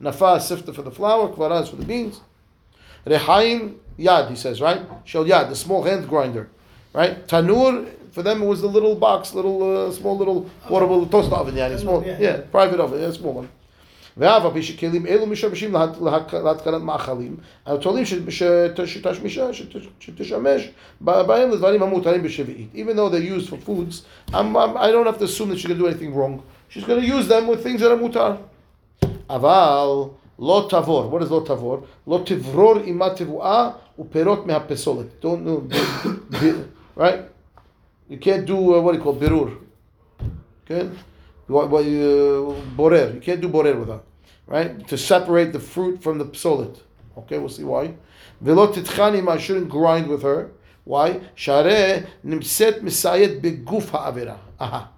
Nafa 0.00 0.40
sifter 0.40 0.72
for 0.72 0.82
the 0.82 0.90
flour, 0.90 1.28
kvara 1.28 1.62
is 1.62 1.68
for 1.70 1.76
the 1.76 1.84
beans. 1.84 2.20
Rehaim 3.06 3.76
yad, 3.98 4.28
he 4.28 4.36
says, 4.36 4.60
right? 4.60 4.82
Shel 5.04 5.24
yad, 5.24 5.48
the 5.48 5.56
small 5.56 5.82
hand 5.82 6.08
grinder, 6.08 6.50
right? 6.92 7.26
Tanur, 7.26 7.90
for 8.15 8.21
them 8.24 8.41
it 8.44 8.47
was 8.53 8.62
the 8.62 8.68
little 8.77 8.95
box, 8.95 9.33
little 9.33 9.59
uh, 9.63 9.91
small 9.91 10.15
little 10.18 10.39
portable 10.69 11.06
toast 11.13 11.31
oven, 11.31 11.56
yeah, 11.56 11.75
small, 11.77 12.00
Yeah. 12.03 12.19
yeah, 12.25 12.38
private 12.51 12.79
oven, 12.79 13.00
yeah, 13.00 13.12
small 13.21 13.33
one. 13.41 13.47
ואף 14.19 14.45
על 14.45 14.51
פי 14.53 14.63
שכלים 14.63 15.06
אלו 15.07 15.25
משמשים 15.25 15.74
להת- 15.74 16.01
להק- 16.01 16.33
להתקנת 16.33 16.81
מאכלים, 16.81 17.35
התולים 17.65 18.06
שתשמישה, 18.85 19.47
שתשמש 20.00 20.69
ב- 21.01 21.21
בהם 21.21 21.50
לדברים 21.51 21.83
המותרים 21.83 22.24
בשביעית. 22.24 22.68
Even 22.75 22.95
though 22.95 23.09
they're 23.09 23.38
used 23.39 23.50
for 23.50 23.57
foods, 23.69 23.95
I'm, 24.33 24.55
I'm, 24.57 24.77
I 24.77 24.91
don't 24.91 25.05
have 25.05 25.19
to 25.19 25.25
assume 25.25 25.50
that 25.50 25.57
she's 25.60 25.67
going 25.67 25.77
to 25.79 25.84
do 25.84 25.88
anything 25.88 26.13
wrong. 26.15 26.41
She's 26.69 26.84
going 26.84 27.01
to 27.01 27.07
use 27.17 27.27
them 27.27 27.48
with 27.48 27.62
things 27.63 27.79
that 27.81 27.91
are 27.91 27.98
mutar. 27.98 28.38
אבל 29.29 29.88
לא 30.39 30.67
תבור, 30.69 31.12
what 31.19 31.24
is 31.24 31.31
לא 31.31 31.41
תבור? 31.46 31.77
לא 32.07 32.19
תברור 32.25 32.74
עמה 32.86 33.10
תבואה 33.10 33.69
ופירות 34.00 34.46
מהפסולת. 34.48 35.05
Don't 35.22 35.46
do, 35.48 35.74
bi- 36.31 37.00
right? 37.01 37.22
You 38.12 38.19
can't 38.19 38.45
do 38.45 38.75
uh, 38.75 38.81
what 38.83 38.92
do 38.92 38.99
you 38.99 39.04
call 39.04 39.16
birur. 39.16 39.57
Okay, 40.64 40.90
what, 41.47 41.71
what 41.71 41.87
you 41.87 42.54
uh, 42.59 42.75
borer. 42.76 43.14
You 43.14 43.21
can't 43.21 43.40
do 43.40 43.49
borer 43.49 43.75
with 43.75 43.88
that, 43.88 44.02
right? 44.47 44.87
To 44.88 44.99
separate 44.99 45.54
the 45.54 45.59
fruit 45.59 46.02
from 46.02 46.19
the 46.19 46.26
psolit. 46.26 46.78
Okay, 47.16 47.38
we'll 47.38 47.49
see 47.49 47.64
why. 47.64 47.95
Velot 48.45 48.75
titchanim. 48.75 49.31
I 49.31 49.38
shouldn't 49.38 49.71
grind 49.71 50.09
with 50.09 50.23
her. 50.25 50.50
Why? 50.85 51.23
Share 51.35 52.07
nimset 52.23 52.81
misayet 52.81 53.40
beguf 53.40 53.88
ha'avira. 53.88 54.37
Aha. 54.61 54.90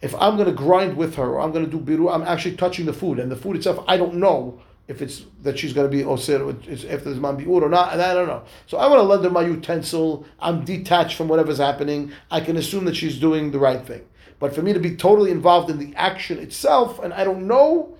If 0.00 0.14
I'm 0.14 0.36
going 0.36 0.48
to 0.48 0.54
grind 0.54 0.96
with 0.96 1.16
her, 1.16 1.34
or 1.34 1.40
I'm 1.42 1.52
going 1.52 1.66
to 1.66 1.70
do 1.70 1.78
biru, 1.78 2.10
I'm 2.10 2.22
actually 2.22 2.56
touching 2.56 2.86
the 2.86 2.94
food, 2.94 3.18
and 3.18 3.30
the 3.30 3.36
food 3.36 3.56
itself, 3.56 3.84
I 3.86 3.98
don't 3.98 4.14
know 4.14 4.62
if 4.89 5.01
it's 5.01 5.23
that 5.41 5.57
she's 5.57 5.73
going 5.73 5.89
to 5.89 5.97
be 5.97 6.03
osir, 6.03 6.67
it's 6.67 6.83
if 6.83 7.03
there's 7.03 7.19
man 7.19 7.37
biur 7.37 7.61
or 7.61 7.69
not, 7.69 7.93
and 7.93 8.01
I 8.01 8.13
don't 8.13 8.27
know. 8.27 8.43
So 8.67 8.77
I 8.77 8.87
want 8.87 8.99
to 8.99 9.03
lend 9.03 9.23
her 9.23 9.29
my 9.29 9.41
utensil. 9.41 10.25
I'm 10.39 10.63
detached 10.63 11.17
from 11.17 11.27
whatever's 11.27 11.57
happening. 11.57 12.11
I 12.29 12.39
can 12.41 12.57
assume 12.57 12.85
that 12.85 12.95
she's 12.95 13.17
doing 13.19 13.51
the 13.51 13.59
right 13.59 13.85
thing. 13.85 14.03
But 14.39 14.53
for 14.53 14.61
me 14.61 14.73
to 14.73 14.79
be 14.79 14.95
totally 14.95 15.31
involved 15.31 15.69
in 15.69 15.79
the 15.79 15.95
action 15.95 16.37
itself, 16.39 16.99
and 16.99 17.13
I 17.13 17.23
don't 17.23 17.47
know, 17.47 17.97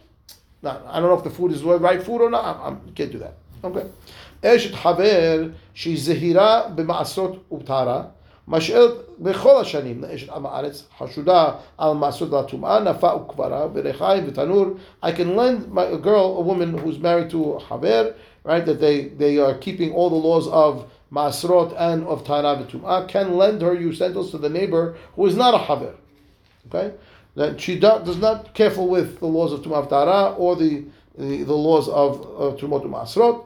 no, 0.61 0.81
I 0.87 0.99
don't 0.99 1.09
know 1.09 1.17
if 1.17 1.23
the 1.23 1.29
food 1.29 1.51
is 1.51 1.61
the 1.61 1.79
right 1.79 2.03
food 2.03 2.21
or 2.21 2.29
not. 2.29 2.43
I 2.43 2.67
I'm, 2.67 2.93
can't 2.93 3.11
do 3.11 3.19
that. 3.19 3.35
Okay. 3.63 3.87
אשת 4.43 4.73
חבר 4.75 5.47
שהיא 5.73 5.97
זהירה 5.97 6.67
במעשרות 6.75 7.43
ובטהרה, 7.51 8.03
משאלת 8.47 8.91
בכל 9.19 9.61
השנים 9.61 10.01
לאשת 10.01 10.29
עם 10.29 10.45
הארץ, 10.45 10.83
חשודה 10.97 11.51
על 11.77 11.93
מעשרות 11.93 12.31
לטומאה, 12.31 12.79
נפה 12.79 13.15
וקברה, 13.15 13.67
ורחיים 13.73 14.23
ותנור. 14.27 14.65
I 15.03 15.11
can 15.11 15.35
lend 15.35 15.71
my, 15.73 15.83
a 15.83 15.97
girl, 15.97 16.37
a 16.37 16.41
woman 16.41 16.77
who's 16.77 16.99
married 16.99 17.29
to 17.29 17.53
a 17.53 17.59
חבר, 17.59 18.11
right, 18.43 18.65
that 18.65 18.79
they, 18.79 19.05
they 19.17 19.37
are 19.37 19.55
keeping 19.55 19.91
all 19.93 20.09
the 20.09 20.15
laws 20.15 20.47
of 20.47 20.85
Masrot 21.11 21.73
and 21.77 22.05
of 22.07 22.23
Tara 22.23 22.55
v'tum'ah, 22.57 23.07
can 23.07 23.37
lend 23.37 23.61
her 23.61 23.73
utensils 23.73 24.31
to 24.31 24.37
the 24.37 24.49
neighbor 24.49 24.97
who 25.15 25.25
is 25.25 25.35
not 25.35 25.53
a 25.53 25.57
Haver. 25.57 25.95
Okay? 26.67 26.93
That 27.35 27.59
she 27.61 27.75
do, 27.75 28.01
does 28.03 28.17
not 28.17 28.53
careful 28.53 28.87
with 28.87 29.19
the 29.19 29.27
laws 29.27 29.53
of 29.53 29.61
Tumah 29.61 29.87
Tara 29.89 30.33
or 30.33 30.55
the, 30.55 30.85
the, 31.17 31.43
the 31.43 31.53
laws 31.53 31.87
of 31.89 32.21
uh, 32.21 32.57
Tumot 32.57 32.83
Masrot. 32.89 33.45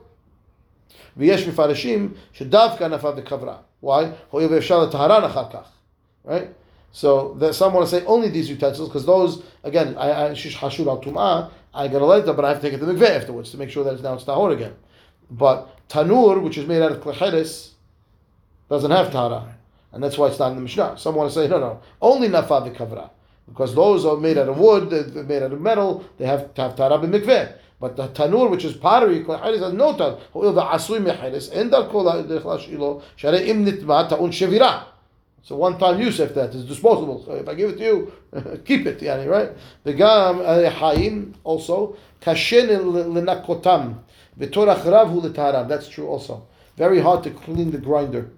ויש 1.17 1.47
מפרשים 1.47 2.13
שדווקא 2.33 2.83
נפל 2.83 3.11
בכברה. 3.11 3.55
Why? 3.83 3.88
הואיל 4.29 4.53
ואפשר 4.53 4.79
לטהרן 4.79 5.23
אחר 5.23 5.43
כך. 5.51 5.67
Right? 6.25 6.47
So 6.91 7.35
that 7.39 7.53
some 7.53 7.73
want 7.73 7.88
to 7.88 7.91
say 7.95 8.05
only 8.05 8.29
these 8.29 8.49
utensils 8.49 8.89
because 8.89 9.05
those 9.05 9.43
again, 9.63 9.95
I, 9.97 10.29
I 10.29 10.33
shish 10.33 10.57
hashud 10.57 10.88
al 10.88 10.99
tumah. 11.01 11.51
I 11.73 11.88
gotta 11.88 12.05
let 12.05 12.27
it, 12.27 12.35
but 12.35 12.43
I 12.43 12.49
have 12.49 12.61
to 12.61 12.63
take 12.63 12.73
it 12.73 12.79
to 12.79 12.85
the 12.85 12.93
mikveh 12.93 13.09
afterwards 13.09 13.51
to 13.51 13.57
make 13.57 13.69
sure 13.69 13.83
that 13.83 13.93
it's 13.93 14.01
now 14.01 14.15
it's 14.15 14.23
tahor 14.23 14.51
again. 14.51 14.75
But 15.29 15.88
tanur, 15.88 16.41
which 16.41 16.57
is 16.57 16.67
made 16.67 16.81
out 16.81 16.91
of 16.91 16.99
klecheres, 17.01 17.71
doesn't 18.69 18.89
have 18.89 19.11
tahara, 19.11 19.55
and 19.91 20.03
that's 20.03 20.17
why 20.17 20.27
it's 20.27 20.39
not 20.39 20.49
in 20.49 20.55
the 20.55 20.61
mishnah. 20.61 20.97
Some 20.97 21.13
want 21.13 21.31
to 21.31 21.35
say 21.35 21.47
no, 21.47 21.59
no, 21.59 21.79
only 22.01 22.27
nafa 22.27 22.75
v'kavra 22.75 23.11
because 23.47 23.75
those 23.75 24.05
are 24.05 24.17
made 24.17 24.38
out 24.38 24.49
of 24.49 24.57
wood, 24.57 24.89
they're 24.89 25.23
made 25.23 25.43
out 25.43 25.53
of 25.53 25.61
metal. 25.61 26.05
They 26.17 26.25
have 26.25 26.53
to 26.55 26.61
have 26.61 26.75
tahara 26.75 26.97
b'mikveh. 26.97 27.53
But 27.84 27.96
the 27.96 28.08
tanur, 28.08 28.50
which 28.50 28.64
is 28.64 28.72
pottery, 28.72 29.22
klecheres 29.22 29.60
has 29.60 29.74
no 29.74 29.94
tahara. 29.94 30.18
Ho'il 30.32 30.54
mecheres, 30.54 31.50
ta'un 34.08 34.30
shevira. 34.30 34.84
So 35.42 35.56
one 35.56 35.76
time 35.76 36.00
use 36.00 36.18
if 36.18 36.34
that 36.34 36.54
is 36.54 36.64
disposable. 36.64 37.22
So 37.26 37.34
if 37.34 37.46
I 37.46 37.52
give 37.52 37.68
it 37.68 37.76
to 37.76 37.84
you, 37.84 38.12
keep 38.64 38.86
it, 38.86 39.00
yani, 39.00 39.28
right? 39.28 39.50
The 39.82 39.92
gam 39.92 40.40
uh, 40.40 40.70
haim 40.70 41.34
also 41.44 41.98
kashen 42.22 42.68
lenakotam 42.68 43.98
v'torach 44.40 44.90
rav 44.90 45.10
hu 45.10 45.20
letaram. 45.20 45.68
That's 45.68 45.86
true 45.86 46.06
also. 46.06 46.46
Very 46.78 47.00
hard 47.00 47.22
to 47.24 47.30
clean 47.32 47.70
the 47.70 47.76
grinder 47.76 48.30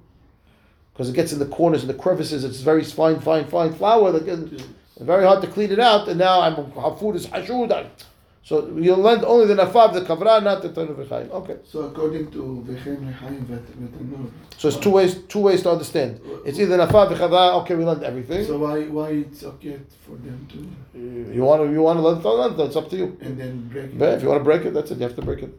because 0.92 1.08
it 1.08 1.14
gets 1.14 1.32
in 1.32 1.38
the 1.38 1.46
corners 1.46 1.82
and 1.82 1.88
the 1.90 1.94
crevices. 1.94 2.42
It's 2.42 2.62
very 2.62 2.82
fine, 2.82 3.20
fine, 3.20 3.46
fine 3.46 3.72
flour. 3.74 4.10
That 4.10 4.26
gets, 4.26 4.64
very 4.98 5.24
hard 5.24 5.40
to 5.42 5.46
clean 5.46 5.70
it 5.70 5.78
out. 5.78 6.08
And 6.08 6.18
now 6.18 6.40
I'm 6.40 6.72
our 6.76 6.96
food 6.96 7.14
is 7.14 7.28
hashud. 7.28 7.88
So 8.46 8.68
you'll 8.76 8.98
learn 8.98 9.24
only 9.24 9.46
the 9.52 9.60
nafab, 9.60 9.92
the 9.92 10.02
kavra, 10.02 10.40
not 10.40 10.62
the 10.62 10.68
tanur 10.68 10.94
v'chaim. 10.94 11.28
Okay. 11.32 11.56
So 11.64 11.80
according 11.80 12.30
to 12.30 12.64
Rechaim 12.68 13.44
Vetanur. 13.44 14.30
So 14.56 14.68
it's 14.68 14.76
two 14.76 14.90
ways. 14.90 15.16
Two 15.26 15.40
ways 15.40 15.64
to 15.64 15.72
understand. 15.72 16.20
It's 16.44 16.60
either 16.60 16.78
nafab 16.78 17.10
v'chavra. 17.10 17.60
Okay, 17.62 17.74
we 17.74 17.84
learned 17.84 18.04
everything. 18.04 18.44
So 18.46 18.56
why 18.58 18.82
why 18.84 19.08
it's 19.08 19.42
okay 19.42 19.80
for 20.04 20.14
them 20.26 20.46
to 20.52 20.58
You 21.34 21.42
want 21.42 21.60
to 21.62 21.72
you 21.72 21.82
want 21.82 21.98
to 21.98 22.06
it 22.06 22.24
learn, 22.24 22.60
it's 22.68 22.76
up 22.76 22.88
to 22.90 22.96
you. 22.96 23.18
and 23.20 23.36
then 23.36 23.66
break 23.66 23.86
it? 23.86 23.98
But 23.98 24.10
if 24.14 24.22
you 24.22 24.28
want 24.28 24.38
to 24.38 24.44
break 24.44 24.64
it, 24.64 24.72
that's 24.72 24.92
it. 24.92 24.98
You 24.98 25.06
have 25.08 25.16
to 25.16 25.22
break 25.22 25.42
it. 25.42 25.52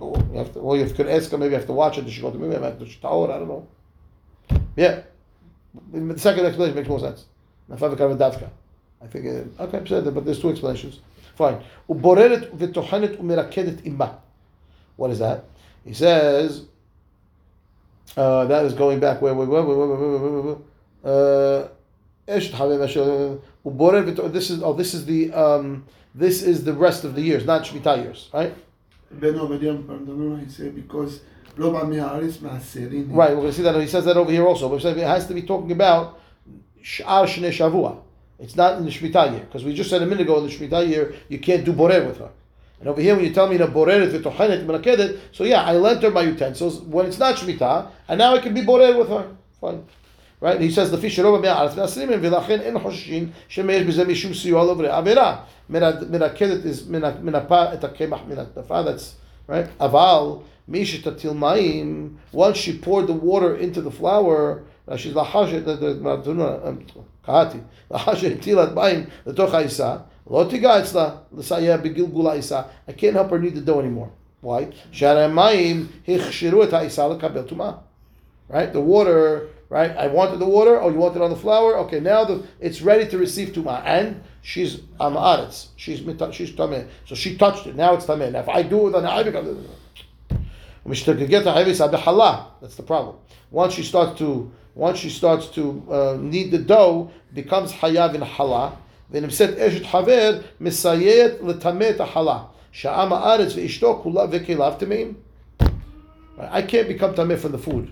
Or 0.00 0.18
you 0.32 0.38
have 0.38 0.52
to. 0.54 0.58
Well, 0.58 0.76
you 0.76 0.86
could 0.86 1.06
ask 1.06 1.30
her. 1.30 1.38
Maybe 1.38 1.52
you 1.52 1.58
have 1.58 1.66
to 1.66 1.72
watch 1.72 1.98
it. 1.98 2.02
Does 2.02 2.14
she 2.14 2.20
go 2.20 2.32
to 2.32 2.38
maybe 2.38 2.54
have 2.60 2.80
to? 2.80 2.84
I 2.84 3.10
don't 3.38 3.46
know. 3.46 3.68
Yeah. 4.74 5.02
The 5.92 6.18
second 6.18 6.46
explanation 6.46 6.74
makes 6.74 6.88
more 6.88 6.98
sense. 6.98 7.26
Nafal 7.70 7.94
v'kav 7.94 8.18
davka. 8.18 8.50
I 9.00 9.06
think. 9.06 9.24
Uh, 9.60 9.62
okay, 9.66 9.82
said 9.86 10.12
but 10.12 10.24
there's 10.24 10.40
two 10.40 10.50
explanations. 10.50 10.98
Fine. 11.38 11.62
Uboreret 11.88 12.50
v'tochanet 12.58 13.16
umirakedet 13.16 13.86
imah. 13.86 14.14
What 14.96 15.10
is 15.12 15.20
that? 15.20 15.44
He 15.84 15.94
says, 15.94 16.64
uh, 18.16 18.44
that 18.46 18.64
is 18.64 18.72
going 18.74 18.98
back 18.98 19.22
where 19.22 19.34
where, 19.34 19.46
where, 19.46 19.62
where, 19.62 19.76
where, 19.76 20.42
were. 20.42 20.58
Uh, 21.04 21.68
this 22.26 22.50
is 24.50 24.62
oh, 24.62 24.74
this 24.74 24.94
is 24.94 25.06
the 25.06 25.32
um, 25.32 25.84
this 26.12 26.42
is 26.42 26.64
the 26.64 26.72
rest 26.72 27.04
of 27.04 27.14
the 27.14 27.22
years, 27.22 27.46
not 27.46 27.62
Shemitah 27.62 28.02
years, 28.02 28.28
right? 28.34 28.52
Ben 29.12 29.34
Ovedian 29.34 29.84
Pardonon, 29.86 30.44
he 30.44 30.50
said, 30.50 30.74
because 30.74 31.20
Right, 31.60 33.30
we're 33.30 33.34
going 33.34 33.46
to 33.46 33.52
see 33.52 33.62
that. 33.62 33.74
He 33.80 33.88
says 33.88 34.04
that 34.04 34.16
over 34.16 34.30
here 34.30 34.46
also. 34.46 34.68
But 34.68 34.84
it 34.84 34.96
has 34.98 35.26
to 35.26 35.34
be 35.34 35.42
talking 35.42 35.72
about 35.72 36.20
Sh'ar 36.82 37.26
Shnei 37.26 37.50
Shavua. 37.50 38.00
It's 38.39 38.55
not 38.55 38.77
in 38.77 38.85
the 38.85 38.91
Shemitah 38.91 39.31
year 39.31 39.41
because 39.41 39.63
we 39.63 39.73
just 39.73 39.89
said 39.89 40.01
a 40.01 40.05
minute 40.05 40.21
ago 40.21 40.37
in 40.39 40.47
the 40.47 40.51
Shemitah 40.51 40.87
year 40.87 41.13
you 41.29 41.39
can't 41.39 41.63
do 41.63 41.71
borer 41.71 42.03
with 42.05 42.17
her. 42.17 42.29
And 42.79 42.89
over 42.89 43.01
here 43.01 43.15
when 43.15 43.23
you 43.23 43.33
tell 43.33 43.47
me 43.47 43.57
to 43.57 43.67
boreret 43.67 44.11
v'tochenet 44.11 44.65
merakedet, 44.65 45.19
so 45.31 45.43
yeah, 45.43 45.63
I 45.63 45.73
lent 45.73 46.01
her 46.03 46.11
my 46.11 46.23
utensils 46.23 46.81
when 46.81 47.05
it's 47.05 47.19
not 47.19 47.35
Shemitah, 47.35 47.87
and 48.07 48.17
now 48.17 48.35
I 48.35 48.39
can 48.39 48.53
be 48.53 48.61
borer 48.61 48.97
with 48.97 49.09
her. 49.09 49.27
Fine. 49.61 49.85
Right? 50.41 50.55
And 50.55 50.63
he 50.63 50.71
says, 50.71 50.91
לפי 50.91 51.09
שרוב 51.09 51.35
המאה 51.35 51.53
הארץ 51.53 51.75
מהסרימים, 51.75 52.19
ולכן 52.21 52.59
אין 52.61 52.79
חוששים 52.79 53.29
שמא 53.47 53.71
יש 53.71 53.83
בזה 53.83 54.05
משום 54.05 54.33
סיוע 54.33 54.65
לעוברי 54.65 54.89
עבירה. 54.89 55.43
מרקדת 55.69 56.59
מנפה 57.21 57.73
את 57.73 57.83
הקמח 57.83 58.19
מן 58.27 58.37
הכנפה, 58.37 58.81
that's 58.83 59.49
right? 59.49 59.67
אבל 59.79 60.19
מי 60.67 60.85
שתטיל 60.85 61.31
מים, 61.31 62.09
once 62.35 62.57
she 62.57 62.73
poured 62.85 63.07
the 63.07 63.13
water 63.13 63.55
into 63.55 63.81
the 63.81 63.91
flour, 63.91 64.63
she's 64.89 65.15
לחשת, 65.15 65.61
קראתי, 67.25 67.57
לחשת 67.91 68.31
הטילת 68.39 68.73
מים 68.75 69.05
לתוך 69.27 69.53
העיסה, 69.53 69.95
לא 70.31 70.45
תיגע 70.49 70.79
אצלה 70.79 71.09
לסייע 71.37 71.77
בגלגול 71.77 72.27
העיסה. 72.27 72.61
I 72.89 72.91
can't 72.91 73.15
help 73.15 73.29
her 73.31 73.39
knead 73.39 73.55
the 73.55 73.61
dough 73.61 73.79
anymore. 73.79 74.09
Why? 74.45 74.63
שהרי 74.91 75.23
המים 75.23 75.87
הכשירו 76.07 76.63
את 76.63 76.73
העיסה 76.73 77.07
לקבל 77.07 77.41
טומאה. 77.41 77.71
right? 78.49 78.71
The 78.71 78.81
water, 78.81 79.49
right? 79.69 79.91
I 79.97 80.07
wanted 80.07 80.39
the 80.39 80.45
water. 80.45 80.79
Oh, 80.81 80.89
you 80.89 80.97
want 80.97 81.15
it 81.15 81.21
on 81.21 81.29
the 81.29 81.35
flour? 81.35 81.77
Okay, 81.79 81.99
now 81.99 82.23
the, 82.23 82.45
it's 82.59 82.81
ready 82.81 83.09
to 83.09 83.17
receive 83.17 83.49
tuma, 83.49 83.81
and 83.85 84.21
she's 84.41 84.77
amaretz. 84.99 85.67
She's 85.75 86.01
mita- 86.01 86.31
she's 86.31 86.51
tameh. 86.51 86.87
So 87.07 87.15
she 87.15 87.37
touched 87.37 87.67
it. 87.67 87.75
Now 87.75 87.95
it's 87.95 88.05
tameh. 88.05 88.31
Now 88.31 88.39
if 88.39 88.49
I 88.49 88.63
do 88.63 88.87
it, 88.87 88.91
then 88.91 89.05
I 89.05 89.23
become. 89.23 89.65
That's 90.87 91.05
the 92.75 92.83
problem. 92.85 93.15
Once 93.51 93.73
she 93.73 93.83
starts 93.83 94.17
to 94.19 94.51
once 94.75 94.97
she 94.99 95.09
starts 95.09 95.47
to 95.47 95.83
uh, 95.89 96.17
knead 96.19 96.51
the 96.51 96.57
dough, 96.57 97.11
becomes 97.33 97.71
hayav 97.73 98.15
in 98.15 98.21
hala. 98.21 98.77
ונמצאת 99.11 99.57
אשת 99.57 99.85
חבר, 99.85 100.39
מסייעת 100.61 101.31
לטמא 101.43 101.89
את 101.89 102.01
החלה. 102.01 102.39
שהעם 102.71 103.13
הארץ 103.13 103.55
ואשתו 103.55 103.99
כולה 104.03 104.25
וכליו 104.31 104.73
טמאים. 104.79 105.13
I 106.39 106.61
can't 106.63 106.87
become 106.87 107.13
tameh 107.13 107.37
from 107.37 107.51
the 107.51 107.59
food. 107.59 107.91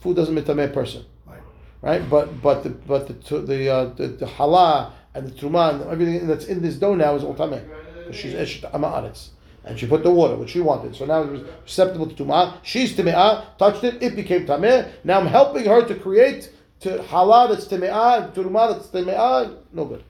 Food 0.00 0.16
doesn't 0.16 0.34
make 0.34 0.44
tameh 0.44 0.66
a 0.66 0.68
person, 0.68 1.02
Right. 1.26 1.42
right? 1.82 2.08
But 2.08 2.40
but 2.40 2.62
the 2.62 2.70
but 2.70 3.08
the 3.08 3.38
the 3.40 3.68
uh, 3.68 3.84
the, 3.96 4.06
the 4.06 4.26
halah 4.26 4.92
and 5.14 5.26
the 5.26 5.32
truma 5.32 5.70
and 5.72 5.90
everything 5.90 6.28
that's 6.28 6.44
in 6.44 6.62
this 6.62 6.76
dough 6.76 6.94
now 6.94 7.16
is 7.16 7.24
all 7.24 7.34
tameh 7.34 7.62
because 7.96 8.14
she's 8.20 8.34
eshet 8.34 8.70
amaretz 8.70 9.30
and 9.64 9.78
she 9.78 9.86
put 9.86 10.02
the 10.02 10.10
water 10.10 10.36
which 10.36 10.50
she 10.50 10.60
wanted. 10.60 10.96
So 10.96 11.04
now 11.04 11.22
it 11.22 11.30
was 11.30 11.42
susceptible 11.66 12.06
to 12.06 12.14
tumah. 12.14 12.54
She's 12.62 12.94
tameah, 12.96 13.56
touched 13.58 13.84
it, 13.84 14.02
it 14.02 14.16
became 14.16 14.46
tameh. 14.46 14.88
Now 15.04 15.20
I'm 15.20 15.26
helping 15.26 15.66
her 15.66 15.84
to 15.86 15.94
create 15.94 16.50
to 16.80 17.02
halah 17.02 17.48
that's 17.48 17.66
tameah, 17.66 18.24
and 18.24 18.34
truma 18.34 18.72
that's 18.72 18.88
tameah. 18.88 19.56
No 19.72 19.84
good. 19.84 20.04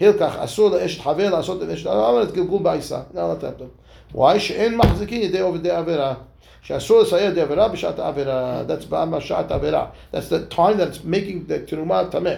הילקח 0.00 0.36
אסור 0.36 0.70
לאשת 0.70 1.00
חבר 1.00 1.30
לעשות 1.30 1.62
את 1.62 1.68
אשת 1.68 1.86
הארץ 1.86 2.30
גלגול 2.30 2.62
בעיסה. 2.62 3.00
לא 3.14 3.32
נתתם. 3.32 3.64
why? 4.14 4.38
שאין 4.38 4.76
מחזיקים 4.76 5.22
ידי 5.22 5.40
עובדי 5.40 5.70
עבירה. 5.70 6.14
שאסור 6.62 7.00
לסייע 7.00 7.24
ידי 7.24 7.40
עבירה 7.40 7.68
בשעת 7.68 7.98
העבירה. 7.98 8.62
That's 8.68 8.86
בעמה 8.88 9.20
שעת 9.20 9.50
העבירה. 9.50 9.86
That's 10.12 10.28
the 10.28 10.54
time 10.54 10.78
that 10.78 10.88
it's 10.88 11.04
making 11.04 11.48
the 11.48 11.70
תרומה 11.70 12.04
טמא. 12.10 12.34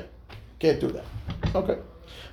Can't 0.61 0.81
do 0.81 0.87
that. 0.87 1.57
Okay. 1.57 1.77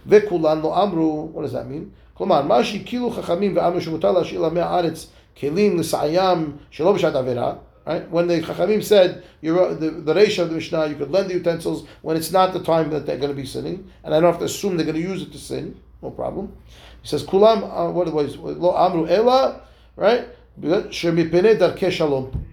וכולן 0.08 0.62
לא 0.62 0.84
אמרו, 0.84 1.32
what 1.36 1.41
does 1.41 1.53
that 1.53 1.67
mean? 1.67 1.91
כלומר, 2.13 2.41
מה 2.41 2.63
שהקילו 2.63 3.12
חכמים 3.12 3.58
ואמרו 3.58 3.82
שמותר 3.82 4.12
להשאיר 4.12 4.41
לעמי 4.41 4.62
הארץ 4.62 5.08
כלים 5.39 5.79
לסעיים 5.79 6.51
שלא 6.72 6.94
בשעת 6.94 7.15
עבירה, 7.15 7.53
right? 7.86 8.12
When 8.12 8.27
the 8.27 8.41
Chachamim 8.41 8.84
said 8.84 9.24
you're, 9.41 9.74
the, 9.74 9.91
the 9.91 10.13
ratio 10.13 10.44
of 10.44 10.50
the 10.50 10.56
Mishnah, 10.56 10.88
you 10.88 10.96
could 10.96 11.12
lend 11.12 11.29
the 11.29 11.36
utensils 11.36 11.88
when 12.01 12.17
it's 12.17 12.32
not 12.32 12.53
the 12.53 12.63
time 12.63 12.89
that 12.89 13.06
they're 13.06 13.17
going 13.17 13.36
to 13.36 13.36
be 13.36 13.46
sinning, 13.46 13.89
and 14.03 14.13
I 14.13 14.20
don't 14.20 14.32
have 14.32 14.39
to 14.39 14.46
assume 14.46 14.77
they're 14.77 14.86
going 14.86 15.01
to 15.01 15.10
use 15.13 15.22
it 15.22 15.32
to 15.32 15.38
sin, 15.38 15.79
no 16.01 16.10
problem. 16.12 16.53
He 17.01 17.08
says, 17.08 17.24
Kulam, 17.24 17.63
uh, 17.63 17.91
what 17.91 18.12
was 18.12 18.38
Lo 18.38 18.75
Amru 18.75 19.08
Ela, 19.08 19.62
right? 19.96 20.27
Shemipene 20.60 21.60
darke 21.60 21.91
shalom. 21.91 22.46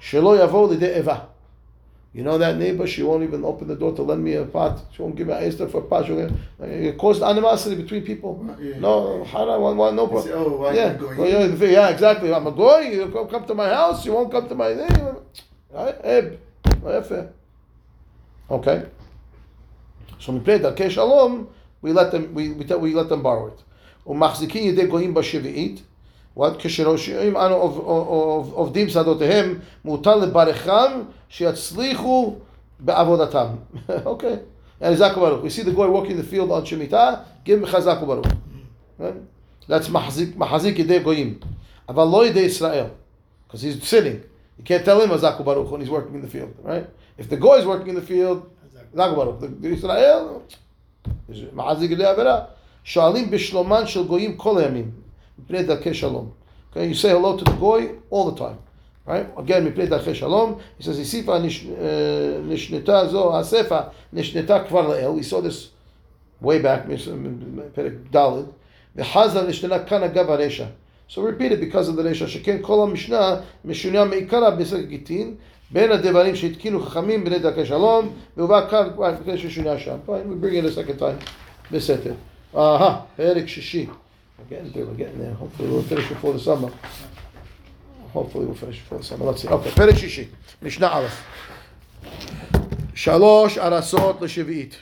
Shelo 0.00 0.38
yavo 0.38 0.68
lide 0.68 0.98
eva. 0.98 1.28
You 2.14 2.24
know 2.24 2.38
that 2.38 2.56
neighbor, 2.56 2.88
she 2.88 3.04
won't 3.04 3.22
even 3.22 3.44
open 3.44 3.68
the 3.68 3.76
door 3.76 3.94
to 3.94 4.02
lend 4.02 4.24
me 4.24 4.34
a 4.34 4.44
pot. 4.44 4.80
She 4.92 5.00
won't 5.00 5.14
give 5.14 5.28
me 5.28 5.32
a 5.32 5.52
for 5.68 5.78
a 5.78 5.82
pot. 5.82 6.06
She'll, 6.06 6.28
it 6.60 6.98
caused 6.98 7.22
animosity 7.22 7.76
between 7.76 8.02
people. 8.02 8.32
Yeah. 8.60 8.80
No, 8.80 9.22
haram, 9.22 9.60
one, 9.62 9.76
one, 9.76 9.94
no 9.94 10.06
They 10.08 10.20
say, 10.22 10.30
problem. 10.30 10.52
oh, 10.52 10.56
why 10.56 10.72
yeah. 10.74 10.88
not 10.92 10.98
going 11.00 11.18
Well, 11.18 11.42
in? 11.44 11.56
yeah, 11.60 11.66
yeah, 11.68 11.88
exactly. 11.88 12.34
I'm 12.34 12.46
a 12.48 12.50
goy. 12.50 12.80
You 12.80 13.08
come, 13.12 13.28
come 13.28 13.44
to 13.46 13.54
my 13.54 13.68
house. 13.68 14.04
You 14.04 14.12
won't 14.14 14.32
come 14.32 14.48
to 14.48 14.54
my 14.56 14.74
thing. 14.74 15.16
Right? 15.72 15.94
Eb. 16.02 16.24
לא 16.84 16.90
יפה. 16.98 17.20
Okay. 18.50 18.80
So 20.18 20.32
מפני 20.32 20.58
דרכי 20.58 20.90
שלום, 20.90 21.44
we 21.84 21.92
let 21.92 22.10
them, 22.10 22.34
we, 22.34 22.50
we, 22.58 22.64
tell- 22.64 22.80
we 22.80 22.92
let 22.92 23.08
them 23.08 23.22
borrow 23.22 23.46
it. 23.46 23.62
ומחזיקים 24.06 24.64
ידי 24.68 24.86
גויים 24.86 25.14
בשביעית, 25.14 25.82
what? 26.36 26.56
כשרושעים 26.58 27.36
אנו 27.36 27.54
עוב- 27.54 27.78
עוב- 27.78 28.52
עובדים 28.54 28.88
שדותיהם, 28.88 29.58
מותר 29.84 30.16
לברכם 30.16 30.90
שיצליחו 31.28 32.34
בעבודתם. 32.80 33.46
Okay. 33.88 34.38
And 34.82 34.96
Chazak 34.96 35.14
Baruch. 35.16 35.42
We 35.42 35.50
see 35.50 35.62
the 35.62 35.72
guy 35.72 35.86
walking 35.86 36.16
the 36.16 36.22
field 36.22 36.50
on 36.50 36.64
Shemitah, 36.64 37.20
give 37.44 37.58
him 37.62 37.66
Chazak 37.66 38.00
Baruch. 38.06 38.26
Right? 38.98 39.14
That's 39.68 39.88
מחזיק, 39.90 40.36
מחזיק 40.36 40.78
ידי 40.78 40.98
גויים. 40.98 41.34
אבל 41.88 42.04
לא 42.04 42.26
ידי 42.26 42.40
ישראל. 42.40 42.84
Because 43.48 43.62
he's 43.62 43.82
sinning. 43.84 44.20
You 44.58 44.62
can't 44.64 44.84
tell 44.84 45.00
him 45.00 45.10
Chazak 45.10 45.44
Baruch 45.44 45.70
when 45.70 45.80
he's 45.82 45.90
working 45.90 46.14
in 46.14 46.22
the 46.22 46.28
field. 46.28 46.52
Right? 46.64 46.86
If 47.18 47.28
the 47.28 47.36
guy 47.36 47.56
is 47.60 47.66
working 47.66 47.88
in 47.88 47.94
the 47.96 48.06
field, 48.12 48.38
Chazak 48.94 49.14
Baruch. 49.16 49.40
The, 49.40 49.48
the 49.62 49.68
Israel, 49.76 50.40
מחזיק 51.54 51.90
ידי 51.90 52.04
עבירה. 52.04 52.40
שואלים 52.84 53.30
בשלומן 53.30 53.86
של 53.86 54.06
גויים 54.06 54.36
כל 54.36 54.58
הימים. 54.58 54.90
מפני 55.44 55.62
דרכי 55.62 55.94
שלום. 55.94 56.28
Okay, 56.72 56.76
you 56.76 56.94
say 56.94 57.08
hello 57.08 57.36
to 57.36 57.44
the 57.44 57.56
goy 57.60 57.82
all 58.12 58.30
the 58.30 58.38
time. 58.40 58.56
Right? 59.08 59.26
Again, 59.38 59.60
מפני 59.64 59.86
דרכי 59.86 60.14
שלום. 60.14 60.54
He 60.80 60.84
says, 60.84 60.98
הוסיפה 60.98 61.38
נש- 61.38 61.66
אה, 61.80 62.38
נשנתה 62.48 63.06
זו 63.06 63.38
הסיפה, 63.38 63.78
נשנתה 64.12 64.64
כבר 64.64 64.88
לאל. 64.88 65.10
We 65.20 65.32
saw 65.32 65.36
this 65.36 65.68
way 66.44 66.62
back, 66.64 66.90
פרק 67.74 67.92
ד', 68.16 68.30
וחזה 68.96 69.42
נשתנה 69.48 69.78
כאן 69.78 70.02
אגב 70.02 70.30
הרשע. 70.30 70.64
So 71.10 71.12
repeat 71.12 71.50
it 71.52 71.60
because 71.60 71.88
of 71.88 71.98
the 71.98 72.02
רשע, 72.04 72.26
שכן 72.28 72.56
כל 72.60 72.82
המשנה 72.88 73.36
משונה 73.64 74.04
מעיקרה 74.04 74.50
בסק 74.50 74.84
גיטין, 74.88 75.34
בין 75.70 75.92
הדברים 75.92 76.36
שהתקינו 76.36 76.80
חכמים 76.82 77.24
בני 77.24 77.38
דרכי 77.38 77.66
שלום, 77.66 78.08
והובא 78.36 78.68
כאן 78.70 78.88
כבר 78.94 79.08
לפני 79.12 79.38
ששונה 79.38 79.78
שם. 79.78 79.96
Fine, 80.06 80.10
we 80.10 80.44
bring 80.44 80.54
it 80.54 80.72
a 80.72 80.78
second 80.78 81.00
time, 81.00 81.24
בסתר. 81.72 82.12
אהה, 82.56 83.00
פרק 83.16 83.46
שישי. 83.48 83.86
We're 84.38 84.56
getting 84.56 84.72
there, 84.72 84.86
we're 84.86 84.94
getting 84.94 85.18
there. 85.18 85.34
Hopefully 85.34 85.68
we'll 85.68 85.82
finish 85.82 86.08
before 86.08 86.32
the 86.32 86.40
summer. 86.40 86.70
Hopefully 88.12 88.46
we'll 88.46 88.54
finish 88.54 88.78
before 88.80 88.98
the 88.98 89.04
summer. 89.04 89.24
Let's 89.26 89.42
see. 89.42 89.48
Okay, 89.48 89.70
פרק 89.70 89.96
שישי, 89.96 90.24
משנה 90.62 90.88
א'. 90.92 91.06
שלוש 92.94 93.58
ארסות 93.58 94.22
לשביעית. 94.22 94.76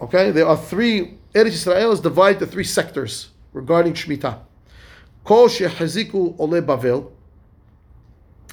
Okay, 0.00 0.30
there 0.30 0.46
are 0.46 0.56
three. 0.56 1.18
Eretz 1.34 1.54
Israel 1.54 1.92
is 1.92 2.00
divided 2.00 2.38
to 2.40 2.46
three 2.46 2.64
sectors 2.64 3.28
regarding 3.54 3.94
Shemitah. 3.94 4.34
כל 5.22 5.48
שהחזיקו 5.48 6.34
עולי 6.36 6.60
בבל, 6.60 7.00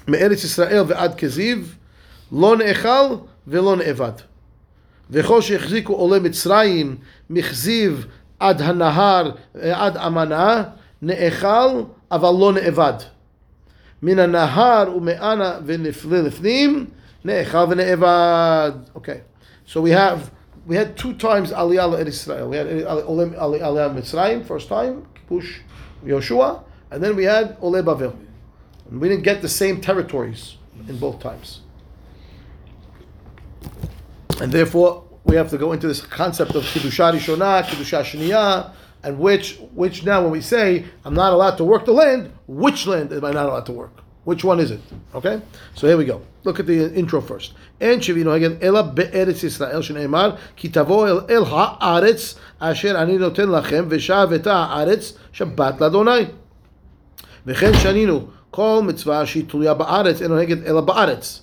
מארץ 0.07 0.43
ישראל 0.43 0.84
ועד 0.88 1.15
כזיב, 1.15 1.75
לא 2.31 2.57
נאכל 2.57 3.15
ולא 3.48 3.75
נאבד. 3.75 4.12
וכל 5.10 5.41
שהחזיקו 5.41 5.93
עולי 5.93 6.19
מצרים, 6.19 6.98
מכזיב 7.29 8.07
עד 8.41 8.62
הנהר, 8.62 9.31
עד 9.62 9.98
אמנה, 9.98 10.63
נאכל 11.01 11.81
אבל 12.12 12.29
לא 12.39 12.53
נאבד. 12.53 12.93
מן 14.01 14.19
הנהר 14.19 14.96
ומאנה 14.96 15.60
ונפלה 15.65 16.22
לפנים, 16.22 16.86
נאכל 17.25 17.65
ונאבד. 17.69 18.72
Okay, 18.96 19.22
so 19.65 19.81
we 19.81 19.91
have, 19.91 20.31
we 20.67 20.75
had 20.75 20.96
two 20.98 21.13
times 21.13 21.51
Aliyah 21.51 22.00
in 22.00 22.07
Israel. 22.07 22.50
We 22.50 22.57
had 22.57 22.67
Aliyah 22.67 23.38
Aliyah 23.38 23.96
Mitzrayim, 23.96 24.46
first 24.46 24.69
time, 24.69 25.05
Kipush 25.15 25.60
Yoshua, 26.05 26.63
and 26.91 27.03
then 27.03 27.15
we 27.15 27.24
had 27.24 27.57
Ole 27.62 27.81
Bavel. 27.81 28.15
And 28.89 29.01
we 29.01 29.10
didn't 29.10 29.24
get 29.24 29.41
the 29.41 29.50
same 29.50 29.81
territories 29.81 30.57
in 30.88 30.98
both 30.98 31.19
times. 31.19 31.62
And 34.39 34.51
therefore, 34.51 35.03
we 35.31 35.36
have 35.36 35.50
to 35.50 35.57
go 35.57 35.74
into 35.74 35.88
this 35.88 36.01
concept 36.01 36.55
of 36.55 36.63
Kiddusha 36.63 37.13
Rishonah, 37.13 37.63
Kiddusha 37.63 38.03
Shniyah, 38.03 38.72
and 39.03 39.19
which, 39.19 39.57
which 39.74 40.03
now 40.05 40.22
when 40.22 40.31
we 40.31 40.41
say, 40.41 40.86
I'm 41.05 41.13
not 41.13 41.34
allowed 41.34 41.57
to 41.57 41.63
work 41.63 41.86
the 41.86 41.91
land, 41.91 42.31
which 42.48 42.88
land 42.88 43.12
am 43.12 43.25
I 43.25 43.31
not 43.31 43.46
allowed 43.48 43.65
to 43.67 43.74
work? 43.74 43.91
Which 44.24 44.43
one 44.43 44.60
is 44.60 44.72
it? 44.72 44.81
Okay? 45.15 45.41
So 45.75 45.88
here 45.88 45.98
we 45.98 46.03
go. 46.03 46.22
Look 46.43 46.60
at 46.60 46.65
the 46.65 46.93
intro 46.93 47.22
first. 47.22 47.53
אין 47.81 48.01
שבינו 48.01 48.34
הגן 48.34 48.53
אלא 48.62 48.81
בארץ 48.81 49.43
ישראל 49.43 49.81
שנאמר 49.81 50.31
כי 50.55 50.67
תבוא 50.69 51.07
אל, 51.07 51.19
אל 51.29 51.43
הארץ 51.48 52.36
אשר 52.60 53.01
אני 53.01 53.17
נותן 53.17 53.50
לכם 53.50 53.86
ושבתה 53.89 54.55
הארץ 54.55 55.13
שבת 55.31 55.81
לאדוני. 55.81 56.25
וכן 57.46 57.74
שנינו 57.74 58.27
כל 58.51 58.79
מצווה 58.84 59.25
שהיא 59.25 59.43
תלויה 59.48 59.74
בארץ 59.74 60.22
אין 60.22 60.31
נוהגת 60.31 60.57
אלא 60.65 60.81
בארץ. 60.81 61.41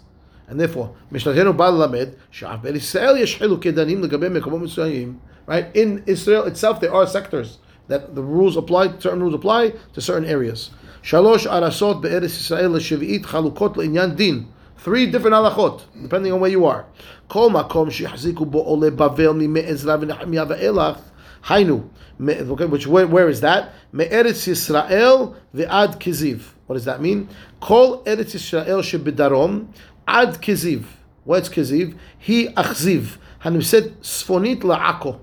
And 0.49 0.59
therefore, 0.59 0.95
Bal 1.11 1.71
Lamed, 1.73 2.15
Ben 2.63 2.75
Israel 2.75 3.15
Kedanim 3.57 4.01
Mitzrayim. 4.03 5.19
Right? 5.45 5.75
In 5.75 6.03
Israel 6.07 6.45
itself, 6.45 6.81
there 6.81 6.93
are 6.93 7.07
sectors 7.07 7.59
that 7.87 8.15
the 8.15 8.23
rules 8.23 8.57
apply, 8.57 8.97
certain 8.99 9.21
rules 9.21 9.33
apply 9.33 9.73
to 9.93 10.01
certain 10.01 10.25
areas. 10.27 10.71
Shalosh 11.01 11.47
Arasot 11.47 12.03
Israel 12.23 12.73
Chalukot 12.73 13.75
Le'inyan 13.75 14.15
Din. 14.15 14.47
Three 14.77 15.07
different 15.07 15.35
halachot, 15.35 15.81
depending 16.01 16.31
on 16.31 16.39
where 16.39 16.49
you 16.49 16.65
are. 16.65 16.85
Kol 17.27 17.49
makom 17.49 17.89
shichziku 17.89 18.49
bo 18.49 18.63
ole 18.63 18.91
bavel 18.91 19.35
mi 19.35 19.45
me'ezra 19.47 19.97
v'nehemiah 19.97 20.47
ve'elach 20.47 21.01
Hainu. 21.43 21.89
Okay, 22.21 22.65
which 22.65 22.87
where, 22.87 23.07
where 23.07 23.29
is 23.29 23.41
that? 23.41 23.73
Me'eretz 23.91 24.47
Yisrael 24.47 25.35
ve'ad 25.53 25.99
Kiziv. 25.99 26.41
What 26.67 26.75
does 26.75 26.85
that 26.85 27.01
mean? 27.01 27.27
Kol 27.59 28.03
eretz 28.03 28.35
Yisrael 28.35 28.81
shebedarom 28.81 29.67
עד 30.08 30.36
כזיב. 30.36 30.86
What's 31.28 31.48
כזיב? 31.48 31.94
היא 32.26 32.48
אכזיב, 32.54 33.18
הנמצאת 33.42 33.84
צפונית 34.02 34.64
לעכו, 34.64 35.14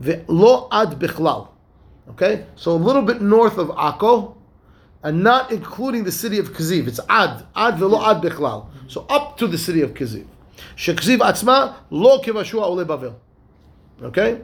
ולא 0.00 0.68
עד 0.70 0.98
בכלל. 0.98 1.40
Okay? 2.08 2.46
So 2.56 2.72
a 2.72 2.74
little 2.74 3.02
bit 3.02 3.20
north 3.20 3.58
of 3.58 3.68
Akko, 3.70 4.36
and 5.02 5.22
not 5.22 5.52
including 5.52 6.04
the 6.04 6.12
city 6.12 6.38
of 6.38 6.52
Kaziv. 6.52 6.88
It's 6.88 7.00
Ad. 7.08 7.44
Ad 7.54 7.78
velo 7.78 8.04
Ad 8.04 8.22
Bechlal. 8.22 8.66
So 8.88 9.06
up 9.08 9.36
to 9.38 9.46
the 9.46 9.58
city 9.58 9.80
of 9.82 9.94
Kaziv. 9.94 10.26
Shekziv 10.76 11.18
Atzma 11.18 11.74
lo 11.90 12.20
kivashua 12.20 12.62
ole 12.62 12.84
Bavel. 12.84 13.14
Okay? 14.02 14.40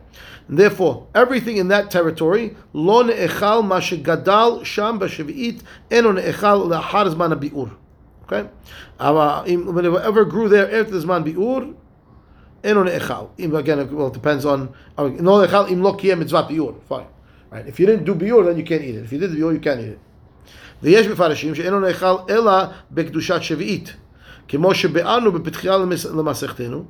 And 0.49 0.59
therefore, 0.59 1.07
everything 1.15 1.57
in 1.57 1.69
that 1.69 1.91
territory, 1.91 2.57
lo 2.73 3.03
ne'echal 3.03 3.67
ma 3.67 3.81
shegadal 3.81 4.65
sham 4.65 5.01
b'shevi'it, 5.01 5.63
eno 5.91 6.13
ne'echal 6.13 6.69
la'achar 6.69 7.13
zman 7.13 7.39
bi'ur. 7.41 7.73
Okay? 8.27 8.49
Uh, 8.99 9.45
whatever 9.45 10.25
grew 10.25 10.49
there 10.49 10.67
after 10.81 10.99
the 10.99 11.07
zman 11.07 11.25
bi'ur, 11.25 11.75
eno 12.65 12.85
ne'echal. 12.85 13.31
Again, 13.39 13.95
well, 13.95 14.09
it 14.09 14.15
depends 14.15 14.45
on, 14.45 14.75
no 14.97 15.05
ne'echal 15.41 15.71
im 15.71 15.83
lo 15.83 15.95
kiyem 15.95 16.19
mitzvah 16.19 16.45
bi'ur. 16.45 16.81
Fine. 16.85 17.07
Right? 17.51 17.67
If 17.67 17.79
you 17.81 17.87
didn't 17.87 18.05
do 18.05 18.15
bi'ur, 18.15 18.45
then 18.47 18.57
you 18.57 18.65
can't 18.65 18.83
eat 18.83 18.95
it. 18.95 19.05
If 19.05 19.13
you 19.13 19.19
did 19.19 19.33
the 19.33 19.37
bi'ur, 19.37 19.53
you 19.53 19.61
can't 19.61 19.81
eat 19.81 19.89
it. 19.89 20.01
ויש 20.83 21.07
מפרשים 21.07 21.55
שאינו 21.55 21.81
נאכל 21.81 22.17
אלא 22.31 22.53
בקדושת 22.91 23.43
שביעית, 23.43 23.93
כמו 24.49 24.75
שביארנו 24.75 25.33
בפתחייה 25.33 25.77
למסכתנו, 26.15 26.85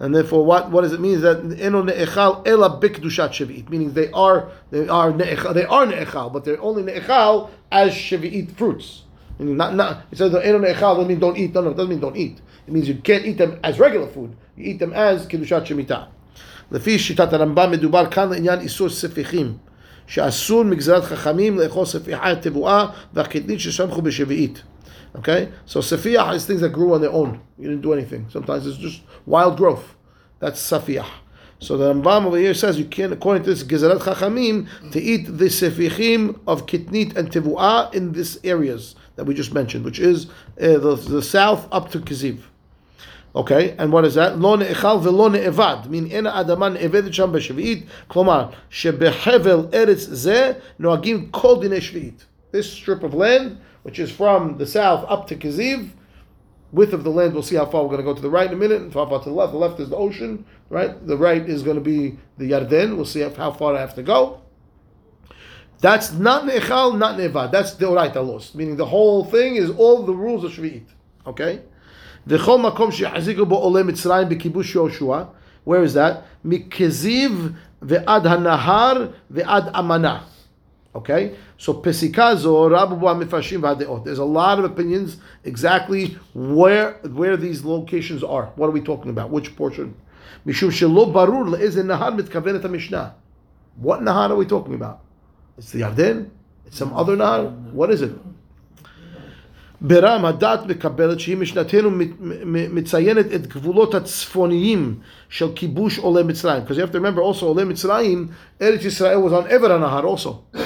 and 0.00 0.14
therefore 0.14 0.44
what, 0.44 0.70
what 0.70 0.82
does 0.82 0.92
it 0.92 1.00
mean 1.00 1.20
that 1.20 1.60
אינו 1.60 1.82
נאכל 1.82 2.30
אלא 2.46 2.68
בקדושת 2.68 3.28
שביעית, 3.32 3.70
meaning 3.70 3.94
they 3.94 4.14
are 4.14 4.48
they 4.72 4.88
are 4.88 5.12
נאכל, 5.12 5.52
they 5.52 5.70
are 5.70 5.86
נאכל, 5.86 6.30
but 6.32 6.44
they're 6.44 6.62
only 6.62 6.82
נאכל 6.82 7.46
as 7.72 7.90
שביעית 7.90 8.50
fruits. 8.58 9.04
Meaning 9.38 9.56
not, 9.56 9.74
not, 9.74 9.96
it 10.12 10.18
says 10.18 10.34
אינו 10.34 10.58
נאכל 10.58 10.96
doesn't 10.96 11.08
mean 11.08 11.18
don't 11.18 11.36
eat, 11.36 11.54
no, 11.54 11.60
no, 11.60 11.70
it 11.70 11.76
doesn't 11.76 11.90
mean 11.90 12.00
don't 12.00 12.16
eat. 12.16 12.40
It 12.66 12.72
means 12.72 12.88
you 12.88 12.96
can't 12.96 13.24
eat 13.24 13.38
them 13.38 13.58
as 13.62 13.78
regular 13.78 14.06
food, 14.06 14.36
you 14.56 14.64
eat 14.64 14.78
them 14.78 14.92
as 14.92 15.26
קדושת 15.28 15.62
שמיטה. 15.66 16.02
לפי 16.72 16.98
שיטת 16.98 17.32
הרמב"ם 17.32 17.70
מדובר 17.70 18.10
כאן 18.10 18.30
לעניין 18.30 18.60
איסור 18.60 18.88
ספיחים. 18.88 19.56
שאסור 20.06 20.64
מגזרת 20.64 21.04
חכמים 21.04 21.58
לאכול 21.58 21.84
ספיחה 21.84 22.34
תבואה 22.34 22.86
והקטנית 23.14 23.60
ששמחו 23.60 24.02
בשביעית. 24.02 24.62
Okay? 25.14 25.48
So 25.66 25.80
safiah 25.80 26.34
is 26.34 26.44
things 26.44 26.60
that 26.60 26.72
grew 26.72 26.92
on 26.94 27.00
their 27.00 27.12
own. 27.12 27.40
You 27.58 27.68
didn't 27.68 27.82
do 27.82 27.92
anything. 27.92 28.26
Sometimes 28.30 28.66
it's 28.66 28.78
just 28.78 29.02
wild 29.26 29.56
growth. 29.56 29.94
That's 30.40 30.60
safiah. 30.60 31.06
So 31.58 31.76
the 31.76 31.94
Rambam 31.94 32.26
over 32.26 32.36
here 32.36 32.52
says 32.54 32.78
you 32.78 32.84
can't, 32.84 33.12
according 33.12 33.44
to 33.44 33.50
this 33.50 33.62
Gezerat 33.62 34.00
Chachamim, 34.00 34.68
to 34.92 35.00
eat 35.00 35.24
the 35.26 35.46
sefichim 35.46 36.38
of 36.46 36.66
kitnit 36.66 37.16
and 37.16 37.30
tevuah 37.30 37.94
in 37.94 38.12
these 38.12 38.38
areas 38.44 38.96
that 39.16 39.24
we 39.24 39.34
just 39.34 39.54
mentioned, 39.54 39.84
which 39.84 39.98
is 39.98 40.26
uh, 40.26 40.78
the, 40.78 40.96
the 40.96 41.22
south 41.22 41.68
up 41.72 41.90
to 41.92 42.00
Kiziv. 42.00 42.40
Okay, 43.36 43.74
and 43.78 43.92
what 43.92 44.04
is 44.04 44.14
that? 44.14 44.38
לא 44.38 44.56
נאכל 44.56 44.98
ולא 45.02 45.30
נאבד, 45.30 45.76
מין 45.90 46.06
אין 46.06 46.26
האדמה 46.26 46.68
נאבדת 46.68 47.14
שם 47.14 47.32
בשביעית, 47.32 47.86
כלומר, 48.08 48.46
שבחבל 48.70 49.66
ארץ 49.72 49.98
זה 50.10 50.52
נוהגים 50.78 51.28
כל 51.30 51.56
דיני 51.60 51.80
שביעית. 51.80 52.24
This 52.52 52.66
strip 52.66 53.02
of 53.02 53.14
land, 53.14 53.58
which 53.82 53.98
is 53.98 54.10
from 54.10 54.58
the 54.58 54.66
south 54.66 55.04
up 55.08 55.26
to 55.26 55.34
Kaziv, 55.34 55.88
width 56.71 56.93
of 56.93 57.03
the 57.03 57.09
land. 57.09 57.33
We'll 57.33 57.43
see 57.43 57.55
how 57.55 57.65
far 57.65 57.83
we're 57.83 57.89
going 57.89 57.99
to 57.99 58.03
go 58.03 58.13
to 58.13 58.21
the 58.21 58.29
right 58.29 58.47
in 58.47 58.53
a 58.53 58.59
minute, 58.59 58.81
and 58.81 58.93
how 58.93 59.05
far 59.07 59.19
to 59.19 59.29
the 59.29 59.35
left. 59.35 59.53
The 59.53 59.57
left 59.57 59.79
is 59.79 59.89
the 59.89 59.95
ocean, 59.95 60.45
right? 60.69 61.05
The 61.05 61.17
right 61.17 61.47
is 61.47 61.63
going 61.63 61.75
to 61.75 61.81
be 61.81 62.17
the 62.37 62.51
Yarden. 62.51 62.95
We'll 62.95 63.05
see 63.05 63.21
how 63.21 63.51
far 63.51 63.75
I 63.75 63.79
have 63.79 63.95
to 63.95 64.03
go. 64.03 64.41
That's 65.81 66.11
not 66.11 66.43
nechal, 66.43 66.97
not 66.97 67.17
nevad. 67.17 67.51
That's 67.51 67.73
the 67.73 67.87
right 67.87 68.13
laws, 68.13 68.53
meaning 68.53 68.75
the 68.75 68.85
whole 68.85 69.23
thing 69.23 69.55
is 69.55 69.69
all 69.71 70.05
the 70.05 70.13
rules 70.13 70.43
of 70.43 70.51
shvi'it. 70.51 70.83
Okay, 71.25 71.61
the 72.25 72.37
chol 72.37 72.59
makom 72.59 72.91
shehaziku 72.91 73.47
bo 73.47 73.57
olem 73.57 73.89
mitzrayim 73.89 74.29
bekibush 74.29 74.73
Yoshua. 74.73 75.29
Where 75.63 75.83
is 75.83 75.93
that? 75.93 76.25
Mikeziv 76.45 77.55
ve'ad 77.81 78.23
hanahar 78.23 79.13
ve'ad 79.31 79.71
amanah. 79.71 80.23
Okay? 80.94 81.34
So 81.58 81.72
פסיקה 81.82 82.34
זו 82.34 82.68
רבו 82.70 82.96
בו 82.96 83.10
המפרשים 83.10 83.62
והדעות. 83.62 84.04
There's 84.04 84.18
a 84.18 84.24
lot 84.24 84.58
of 84.58 84.64
opinions 84.64 85.16
exactly 85.44 86.16
where, 86.34 86.94
where 87.02 87.36
these 87.36 87.64
locations 87.64 88.22
are. 88.22 88.46
What 88.56 88.66
are 88.68 88.70
we 88.70 88.80
talking 88.80 89.10
about? 89.10 89.30
Which 89.30 89.56
portion? 89.56 89.94
משום 90.46 90.70
שלא 90.70 91.10
ברור 91.12 91.44
לאיזה 91.44 91.82
נהר 91.82 92.10
מתכוונת 92.14 92.64
המשנה. 92.64 93.08
What 93.82 94.00
nahar 94.02 94.30
are 94.30 94.36
we 94.36 94.46
talking 94.46 94.74
about? 94.74 94.98
It's 95.58 95.72
the 95.72 95.80
Yarden? 95.80 96.30
It's 96.66 96.78
some 96.78 96.92
other 96.94 97.16
nahar? 97.16 97.50
What 97.72 97.90
is 97.90 98.02
it? 98.02 98.12
ברם 99.80 100.24
הדת 100.24 100.60
מקבלת 100.66 101.20
שהיא 101.20 101.36
משנתנו 101.36 101.90
מציינת 102.72 103.26
את 103.34 103.46
גבולות 103.46 103.94
הצפוניים 103.94 104.94
של 105.28 105.46
כיבוש 105.54 105.98
עולי 105.98 106.22
מצרים. 106.22 106.62
Because 106.62 106.76
you 106.76 106.80
have 106.80 106.92
to 106.92 106.98
remember 106.98 107.20
also 107.20 107.44
עולי 107.44 107.64
מצרים, 107.64 108.28
ארץ 108.62 108.84
ישראל 108.84 109.16
was 109.16 109.30
on 109.30 109.52
עבר 109.52 109.72
הנהר 109.72 110.14
also. 110.14 110.58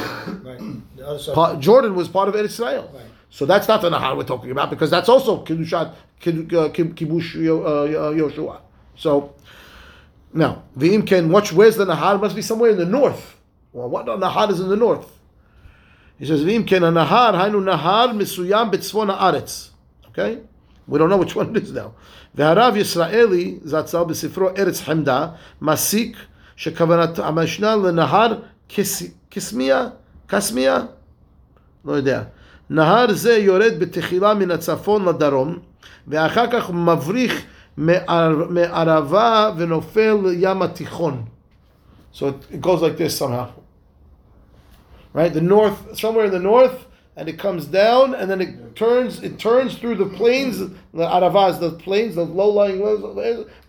Right. 1.03 1.03
The 1.03 1.03
The 1.03 1.09
other 1.09 1.19
side. 1.19 1.35
Pa- 1.35 1.57
Jordan 1.57 1.95
was 1.95 2.09
part 2.09 2.29
of 2.29 2.35
Eretz 2.35 2.45
Israel. 2.45 2.91
Right. 2.95 3.03
So 3.31 3.47
that's 3.47 3.69
not 3.69 3.83
the 3.83 3.91
Nahar 3.91 4.17
we're 4.17 4.25
talking 4.25 4.51
about 4.51 4.71
because 4.71 4.91
that's 4.91 5.09
also 5.09 5.45
Kiddushat, 5.45 5.95
Kid- 6.21 6.55
uh, 6.55 6.69
Kib- 6.71 6.95
Kibush 6.95 7.35
Yo- 7.35 7.63
uh, 7.63 7.67
uh, 7.67 8.13
Yoshua. 8.15 8.61
So 8.97 9.35
now, 10.33 10.63
the 10.77 10.95
Imken, 10.97 11.31
watch 11.31 11.53
where's 11.53 11.77
the 11.77 11.85
Nahar? 11.85 12.21
Must 12.21 12.37
be 12.37 12.43
somewhere 12.43 12.71
in 12.71 12.79
the 12.79 12.87
north. 12.87 13.37
Well, 13.73 13.89
what 13.89 14.07
Nahar 14.07 14.51
is 14.51 14.61
in 14.61 14.69
the 14.69 14.77
north? 14.77 15.07
He 16.19 16.27
says, 16.27 16.43
V'imken 16.43 16.83
Nahar, 16.99 17.33
Hainu 17.35 17.63
Nahar 17.63 18.13
Misuyam 18.13 18.73
Betzvon 18.73 19.17
Haaretz. 19.17 19.71
Okay? 20.09 20.41
We 20.87 20.99
don't 20.99 21.11
know 21.11 21.17
which 21.19 21.35
one 21.37 21.55
it 21.55 21.63
is 21.63 21.73
now. 21.73 21.93
והרב 22.35 22.77
ישראלי, 22.77 23.59
זצ"ל 23.65 24.05
בספרו 24.05 24.49
ארץ 24.57 24.81
חמדה, 24.81 25.29
מסיק 25.63 26.17
שכוונת 26.57 27.19
המשנה 27.19 27.77
לנהר 27.77 28.39
כס- 28.69 29.03
כסמיה, 30.29 30.77
כסמיה, 30.77 30.79
לא 31.85 31.93
יודע. 31.93 32.23
נהר 32.71 33.13
זה 33.13 33.37
יורד 33.37 33.73
בתחילה 33.79 34.35
מן 34.35 34.51
הצפון 34.51 35.05
לדרום, 35.09 35.59
ואחר 36.09 36.47
כך 36.51 36.71
מבריח 36.71 37.33
מער- 37.77 38.47
מערבה 38.51 39.51
ונופל 39.57 40.17
לים 40.25 40.63
התיכון. 40.63 41.25
So 42.13 42.27
it, 42.29 42.35
it 42.51 42.61
goes 42.61 42.83
like 42.83 42.97
this 42.97 43.17
somehow. 43.17 43.49
Right? 45.15 45.33
The 45.33 45.41
north, 45.41 45.99
somewhere 45.99 46.25
in 46.27 46.31
the 46.33 46.39
north, 46.39 46.87
and 47.17 47.29
it 47.29 47.39
comes 47.39 47.65
down, 47.67 48.15
and 48.15 48.31
then 48.31 48.41
it 48.41 48.77
turns, 48.77 49.23
it 49.23 49.39
turns 49.39 49.77
through 49.79 49.97
the 49.97 50.07
plains, 50.07 50.59
the 50.59 51.07
Aravas, 51.17 51.59
the 51.59 51.71
plains, 51.71 52.15
the 52.15 52.25
low-lying, 52.25 52.81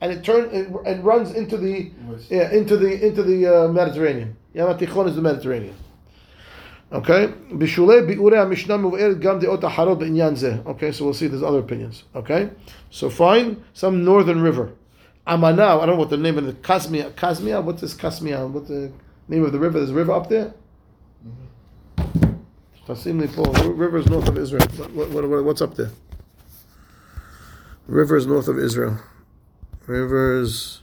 and 0.01 0.11
it 0.11 0.23
turns 0.23 0.53
and, 0.53 0.75
and 0.85 1.03
runs 1.03 1.31
into 1.33 1.57
the, 1.57 1.91
West. 2.07 2.29
yeah, 2.29 2.51
into 2.51 2.77
the 2.77 2.91
into 3.07 3.23
the 3.23 3.47
uh, 3.47 3.67
Mediterranean. 3.69 4.35
Yam 4.53 4.67
HaTichon 4.67 5.07
is 5.07 5.15
the 5.15 5.21
Mediterranean. 5.21 5.75
Okay, 6.94 7.34
Bishule 7.50 8.06
Biure 8.06 8.48
Mishnah 8.48 8.78
Muv'er 8.78 9.20
Gam 9.20 9.40
Deot 9.40 9.60
Zeh. 9.60 10.64
Okay, 10.64 10.92
so 10.92 11.04
we'll 11.04 11.12
see 11.12 11.26
there's 11.26 11.42
other 11.42 11.58
opinions. 11.58 12.04
Okay, 12.14 12.50
so 12.88 13.10
find 13.10 13.64
some 13.72 14.04
northern 14.04 14.40
river. 14.40 14.72
Amana, 15.26 15.80
I 15.80 15.86
don't 15.86 15.88
know 15.88 15.96
what 15.96 16.10
the 16.10 16.16
name 16.16 16.38
of 16.38 16.46
the 16.46 16.52
Kasmia. 16.52 17.10
Kasmia, 17.14 17.64
what's 17.64 17.80
this 17.80 17.94
Kasmia? 17.94 18.48
What's 18.48 18.68
the 18.68 18.92
name 19.26 19.44
of 19.44 19.50
the 19.50 19.58
river? 19.58 19.78
There's 19.78 19.90
a 19.90 19.94
river 19.94 20.12
up 20.12 20.28
there. 20.28 20.54
Mm-hmm. 21.26 22.34
Tasim 22.86 23.76
rivers 23.76 24.06
north 24.06 24.28
of 24.28 24.38
Israel. 24.38 24.62
What, 24.92 25.10
what, 25.10 25.28
what, 25.28 25.44
what's 25.44 25.62
up 25.62 25.74
there? 25.74 25.90
Rivers 27.88 28.26
north 28.26 28.46
of 28.46 28.58
Israel. 28.58 29.00
Rivers 29.86 30.82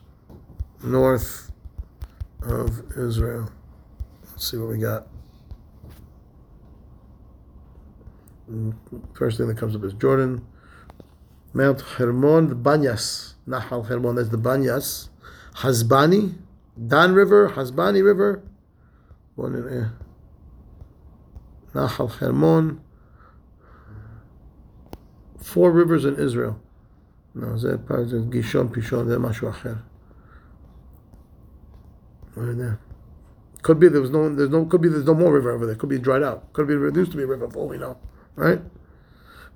north 0.84 1.52
of 2.41 2.82
Israel. 2.97 3.52
Let's 4.32 4.52
see 4.52 4.58
what 4.58 4.69
we 4.69 4.78
got. 4.78 5.08
First 9.14 9.38
thing 9.38 9.49
that 9.49 9.59
comes 9.59 9.75
up 9.75 9.83
is 9.85 9.92
Jordan, 9.94 10.46
Mount 11.53 11.81
Hermon, 11.81 12.49
the 12.49 12.55
Banyas, 12.55 13.35
Nahal 13.49 13.87
Hermon, 13.87 14.14
that's 14.14 14.29
the 14.29 14.38
Banyas, 14.38 15.09
Hasbani, 15.57 16.35
Dan 16.87 17.14
River, 17.14 17.51
Hasbani 17.51 18.05
River, 18.05 18.42
one 19.35 19.55
in 19.55 19.66
there. 19.66 19.92
Nahal 21.75 22.11
Hermon, 22.11 22.81
four 25.40 25.70
rivers 25.70 26.05
in 26.05 26.16
Israel. 26.16 26.61
No, 27.35 27.57
זה 27.57 27.77
פעם 27.87 28.05
זה 28.05 28.18
גישון, 28.29 28.68
פישון, 28.68 29.09
זה 29.09 29.18
משהו 29.18 29.49
אחר. 29.49 29.75
Right 32.37 32.57
there. 32.57 32.79
Could 33.62 33.81
be 33.81 33.88
there 33.88 34.01
was 34.01 34.11
no, 34.11 34.35
there's 34.35 34.51
no, 34.51 34.64
could 34.66 34.81
be 34.81 34.88
there's 34.88 35.07
no 35.07 35.14
more 35.14 35.33
river 35.33 35.51
over 35.51 35.66
there. 35.66 35.75
Could 35.75 35.88
be 35.88 35.99
dried 35.99 36.22
out. 36.22 36.53
Could 36.53 36.66
be 36.66 36.75
there 36.75 36.90
used 36.90 37.11
to 37.12 37.16
be 37.16 37.22
a 37.22 37.27
river 37.27 37.49
for 37.51 37.61
all 37.61 37.68
we 37.68 37.79
know. 37.79 37.96
Right? 38.41 38.60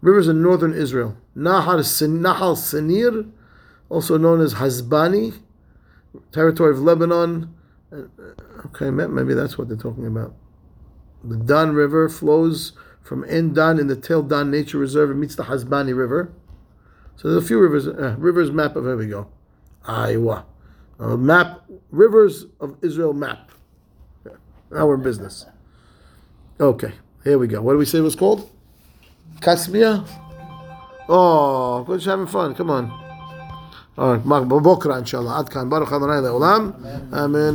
Rivers 0.02 0.28
in 0.28 0.43
northern 0.43 0.74
Israel. 0.74 1.17
Nahal, 1.36 1.84
Sin, 1.84 2.19
Nahal 2.19 2.56
Sinir, 2.56 3.32
also 3.89 4.17
known 4.17 4.41
as 4.41 4.56
Hasbani, 4.56 5.39
territory 6.32 6.71
of 6.71 6.80
Lebanon. 6.80 7.54
Uh, 7.91 8.04
Okay, 8.67 8.89
maybe 8.89 9.34
that's 9.36 9.58
what 9.58 9.67
they're 9.67 9.78
talking 9.78 10.08
about. 10.08 10.34
The 11.24 11.38
Dan 11.38 11.74
River 11.74 12.10
flows 12.10 12.74
from 13.04 13.24
En 13.26 13.54
Dan 13.54 13.80
in 13.80 13.88
the 13.88 13.95
Tel 13.95 14.24
Dan 14.24 14.50
Nature 14.50 14.80
Reserve 14.80 15.12
and 15.12 15.19
meets 15.19 15.36
the 15.36 15.43
Hasbani 15.43 15.95
River. 15.95 16.34
So 17.15 17.30
there's 17.30 17.43
a 17.43 17.48
few 17.48 17.60
rivers. 17.60 17.88
Uh, 17.88 18.15
rivers 18.17 18.52
map 18.52 18.76
of 18.76 18.86
here 18.86 18.98
we 18.98 19.08
go. 19.08 19.28
Iowa. 19.88 20.45
Uh, 21.00 21.15
map 21.15 21.62
rivers 21.91 22.45
of 22.60 22.76
Israel 22.82 23.13
map. 23.13 23.52
Now 24.71 24.88
we're 24.88 24.95
in 24.95 25.04
business. 25.04 25.45
Okay, 26.60 26.93
here 27.24 27.38
we 27.38 27.48
go. 27.48 27.62
What 27.62 27.74
do 27.74 27.78
we 27.78 27.86
say 27.86 28.00
it 28.00 28.02
was 28.02 28.15
called? 28.15 28.50
Casimir? 29.41 30.04
Oh, 31.08 31.84
good 31.84 32.04
having 32.04 32.28
fun. 32.28 32.56
Come 32.56 32.69
on. 32.69 32.91
All 33.98 34.13
right, 34.13 34.26
Bokra, 34.60 35.00
inshallah. 35.00 35.39
Ad 35.39 35.50
Khan. 35.50 35.69
Baruch 35.69 35.89
Amen. 37.13 37.54